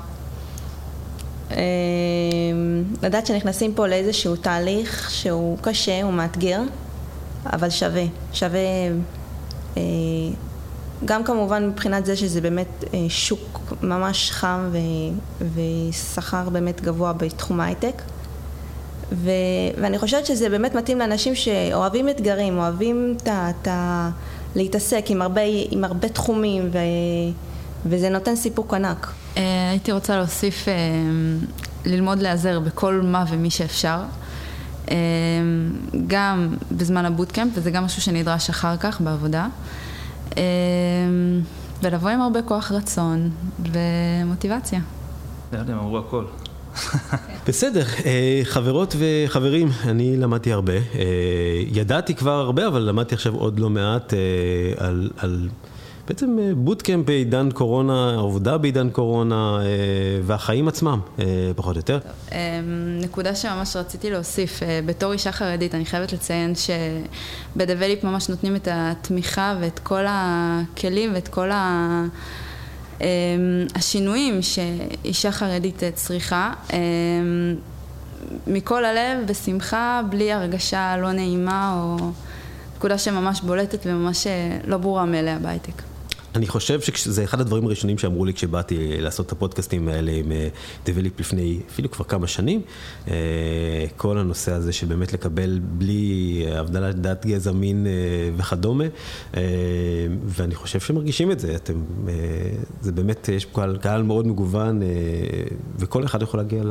לדעת 3.04 3.26
שנכנסים 3.26 3.74
פה 3.74 3.88
לאיזשהו 3.88 4.36
תהליך 4.36 5.12
שהוא 5.12 5.58
קשה, 5.62 6.04
הוא 6.04 6.14
מאתגר, 6.14 6.62
אבל 7.46 7.70
שווה. 7.70 8.04
שווה 8.34 8.60
גם 11.06 11.24
כמובן 11.24 11.68
מבחינת 11.68 12.06
זה 12.06 12.16
שזה 12.16 12.42
באמת 12.42 12.84
שוק 13.10 13.74
ממש 13.82 14.32
חם 14.32 14.70
ושכר 15.56 16.50
באמת 16.50 16.82
גבוה 16.82 17.14
בתחום 17.14 17.60
ההייטק. 17.60 18.02
ו- 19.12 19.30
ואני 19.82 20.00
חושבת 20.00 20.26
שזה 20.26 20.50
באמת 20.50 20.76
מתאים 20.76 21.00
לאנשים 21.00 21.36
שאוהבים 21.36 22.10
אתגרים, 22.10 22.58
אוהבים 22.58 23.16
את 23.24 23.68
ה... 23.68 24.10
להתעסק 24.56 25.06
עם 25.08 25.22
הרבה, 25.22 25.42
עם 25.72 25.84
הרבה 25.84 26.10
תחומים 26.10 26.70
ו- 26.72 26.78
וזה 27.86 28.10
נותן 28.10 28.36
סיפוק 28.36 28.74
ענק. 28.74 29.12
הייתי 29.70 29.92
רוצה 29.92 30.18
להוסיף 30.18 30.66
ללמוד 31.86 32.20
להיעזר 32.22 32.60
בכל 32.60 33.02
מה 33.04 33.26
ומי 33.30 33.50
שאפשר. 33.50 34.00
גם 36.08 36.56
בזמן 36.72 37.06
הבוטקאמפ, 37.06 37.52
וזה 37.56 37.72
גם 37.72 37.84
משהו 37.86 38.02
שנדרש 38.02 38.50
אחר 38.50 38.78
כך 38.78 39.02
בעבודה. 39.02 39.48
ולבוא 41.84 42.10
עם 42.10 42.22
הרבה 42.22 42.42
כוח 42.42 42.72
רצון 42.72 43.30
ומוטיבציה. 43.60 44.80
הם 45.52 45.78
אמרו 45.78 45.98
הכל. 45.98 46.26
בסדר, 47.48 47.84
חברות 48.44 48.96
וחברים, 49.00 49.70
אני 49.84 50.18
למדתי 50.18 50.54
הרבה. 50.54 50.74
ידעתי 51.68 52.16
כבר 52.16 52.32
הרבה, 52.32 52.68
אבל 52.68 52.82
למדתי 52.82 53.16
עכשיו 53.16 53.36
עוד 53.36 53.60
לא 53.60 53.70
מעט 53.70 54.14
על... 54.78 55.10
על 55.18 55.50
בעצם 56.08 56.38
בוטקאמפ 56.56 57.06
בעידן 57.06 57.52
קורונה, 57.52 58.14
עבודה 58.20 58.58
בעידן 58.58 58.90
קורונה 58.90 59.60
והחיים 60.24 60.68
עצמם, 60.68 61.00
פחות 61.56 61.76
או 61.76 61.80
יותר. 61.80 62.00
נקודה 63.02 63.36
שממש 63.36 63.76
רציתי 63.76 64.10
להוסיף, 64.10 64.60
בתור 64.86 65.12
אישה 65.12 65.32
חרדית 65.32 65.76
אני 65.76 65.86
חייבת 65.86 66.14
לציין 66.14 66.54
שבדבליפ 66.56 68.04
ממש 68.04 68.30
נותנים 68.30 68.56
את 68.56 68.68
התמיכה 68.72 69.56
ואת 69.62 69.80
כל 69.80 70.04
הכלים 70.08 71.14
ואת 71.14 71.28
כל 71.28 71.52
ה... 71.52 72.04
השינויים 73.76 74.42
שאישה 74.42 75.32
חרדית 75.32 75.82
צריכה. 75.96 76.54
מכל 78.48 78.86
הלב, 78.86 79.28
בשמחה, 79.28 80.02
בלי 80.10 80.32
הרגשה 80.32 80.98
לא 80.98 81.12
נעימה 81.12 81.82
או 81.84 82.12
נקודה 82.78 82.98
שממש 82.98 83.42
בולטת 83.42 83.80
וממש 83.86 84.28
לא 84.68 84.78
ברורה 84.78 85.06
מאליה 85.06 85.40
בהייטק. 85.40 85.82
אני 86.36 86.48
חושב 86.48 86.82
שזה 86.82 87.24
אחד 87.24 87.42
הדברים 87.42 87.66
הראשונים 87.66 87.98
שאמרו 87.98 88.26
לי 88.26 88.34
כשבאתי 88.34 89.02
לעשות 89.02 89.26
את 89.26 89.32
הפודקאסטים 89.32 89.88
האלה 89.88 90.12
עם 90.12 90.32
דבליפ 90.86 91.20
לפני 91.20 91.60
אפילו 91.70 91.92
כבר 91.92 92.06
כמה 92.06 92.28
שנים. 92.28 92.62
כל 93.98 94.18
הנושא 94.18 94.52
הזה 94.52 94.74
שבאמת 94.74 95.14
לקבל 95.14 95.60
בלי 95.64 96.46
הבדלת 96.52 97.02
דת, 97.02 97.26
גזע, 97.26 97.52
מין 97.52 97.88
וכדומה. 98.38 98.84
ואני 100.26 100.56
חושב 100.56 100.80
שמרגישים 100.80 101.32
את 101.32 101.40
זה. 101.40 101.56
אתם, 101.56 101.84
זה 102.82 102.92
באמת, 102.92 103.30
יש 103.30 103.46
פה 103.46 103.64
קהל 103.82 104.04
מאוד 104.04 104.28
מגוון 104.28 104.82
וכל 105.78 106.06
אחד 106.06 106.22
יכול 106.22 106.40
להגיע 106.40 106.64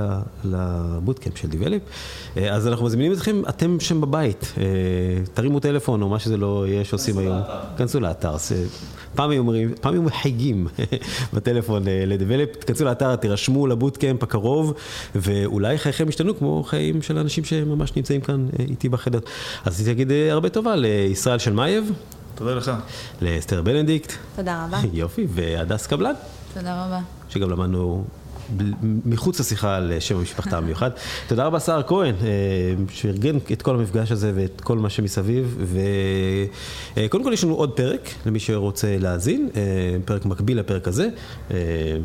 לבוטקאמפ 0.44 1.38
של 1.38 1.48
דבליפ. 1.48 1.83
אז 2.51 2.66
אנחנו 2.68 2.87
מזמינים 2.87 3.12
אתכם, 3.12 3.42
אתם 3.48 3.81
שם 3.81 4.01
בבית, 4.01 4.53
תרימו 5.35 5.61
טלפון 5.61 6.03
או 6.03 6.09
מה 6.09 6.18
שזה 6.18 6.37
לא 6.37 6.64
יהיה 6.68 6.85
שעושים 6.85 7.18
היום. 7.18 7.40
כנסו 7.77 8.01
לאתר. 8.01 8.37
פעם 9.14 9.31
היו 9.31 9.38
אומרים, 9.38 9.75
פעם 9.81 9.92
היו 9.92 10.03
מחייגים 10.03 10.66
בטלפון 11.35 11.83
לדבלפ, 11.87 12.57
תכנסו 12.57 12.85
לאתר, 12.85 13.16
תירשמו 13.16 13.66
לבוטקאמפ 13.66 14.22
הקרוב, 14.22 14.75
ואולי 15.14 15.79
חייכם 15.79 16.09
ישתנו 16.09 16.38
כמו 16.38 16.62
חיים 16.62 17.03
של 17.03 17.18
אנשים 17.18 17.44
שממש 17.44 17.96
נמצאים 17.96 18.20
כאן 18.20 18.46
איתי 18.59 18.88
בחדר. 18.88 19.20
אז 19.64 19.83
אני 19.83 19.92
אגיד 19.92 20.12
הרבה 20.31 20.48
טובה 20.48 20.77
לישראל 20.77 21.38
שלמייב. 21.38 21.92
תודה 22.35 22.55
לך. 22.55 22.72
לאסתר 23.22 23.62
בנדיקט. 23.62 24.12
תודה 24.37 24.64
רבה. 24.64 24.79
יופי, 24.92 25.27
והדס 25.29 25.87
קבלן. 25.87 26.12
תודה 26.55 26.85
רבה. 26.85 27.01
שגם 27.29 27.51
למדנו 27.51 28.05
מחוץ 29.05 29.41
לשיחה 29.41 29.77
על 29.77 29.93
שם 30.01 30.17
המשפחתה 30.17 30.59
המיוחד. 30.59 30.91
תודה 31.29 31.45
רבה 31.45 31.61
שר 31.61 31.81
כהן, 31.87 32.15
שארגן 32.91 33.37
את 33.53 33.62
כל 33.62 33.75
המפגש 33.75 34.12
הזה 34.12 34.33
ואת 34.35 34.61
כל 34.61 34.79
מה 34.79 34.91
שמסביב. 34.91 35.59
וקודם 36.97 37.25
כל 37.25 37.33
יש 37.33 37.45
לנו 37.45 37.55
עוד 37.55 37.73
פרק, 37.77 38.09
למי 38.27 38.41
שרוצה 38.41 38.97
להאזין, 38.99 39.49
פרק 40.05 40.25
מקביל 40.25 40.59
לפרק 40.59 40.88
הזה, 40.88 41.09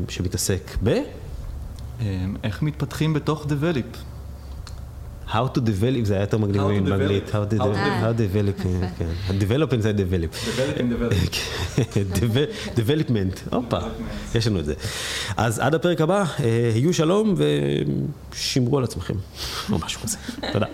שמתעסק 0.10 0.78
ב... 0.84 0.98
איך 2.44 2.62
מתפתחים 2.62 3.14
בתוך 3.14 3.46
Develop? 3.46 4.17
How 5.32 5.58
to 5.58 5.60
develop 5.60 6.04
זה 6.04 6.14
היה 6.14 6.24
יותר 6.24 6.38
מגניב 6.38 6.62
How 6.62 6.86
to 6.86 6.90
באנגלית. 6.90 7.30
develop. 7.30 7.32
How 7.32 7.54
to 7.54 7.58
How 7.58 7.64
to 7.64 8.20
develop. 8.20 8.62
How 8.62 8.64
develop, 8.64 8.64
כן. 8.98 9.06
ה-developing 9.28 9.80
זה 9.82 9.92
develop. 9.98 10.36
Developing 10.58 11.14
Develop. 12.16 12.78
development, 12.78 13.56
הופה, 13.56 13.78
יש 14.36 14.48
לנו 14.48 14.60
את 14.60 14.66
זה. 14.66 14.74
אז 15.38 15.60
עד 15.60 15.76
הפרק 15.76 16.02
הבא, 16.02 16.24
אה, 16.40 16.72
היו 16.76 16.94
שלום 16.94 17.36
ושמרו 18.34 18.78
על 18.78 18.84
עצמכם, 18.84 19.14
או 19.72 19.80
משהו 19.80 20.02
כזה. 20.02 20.18
תודה. 20.54 20.66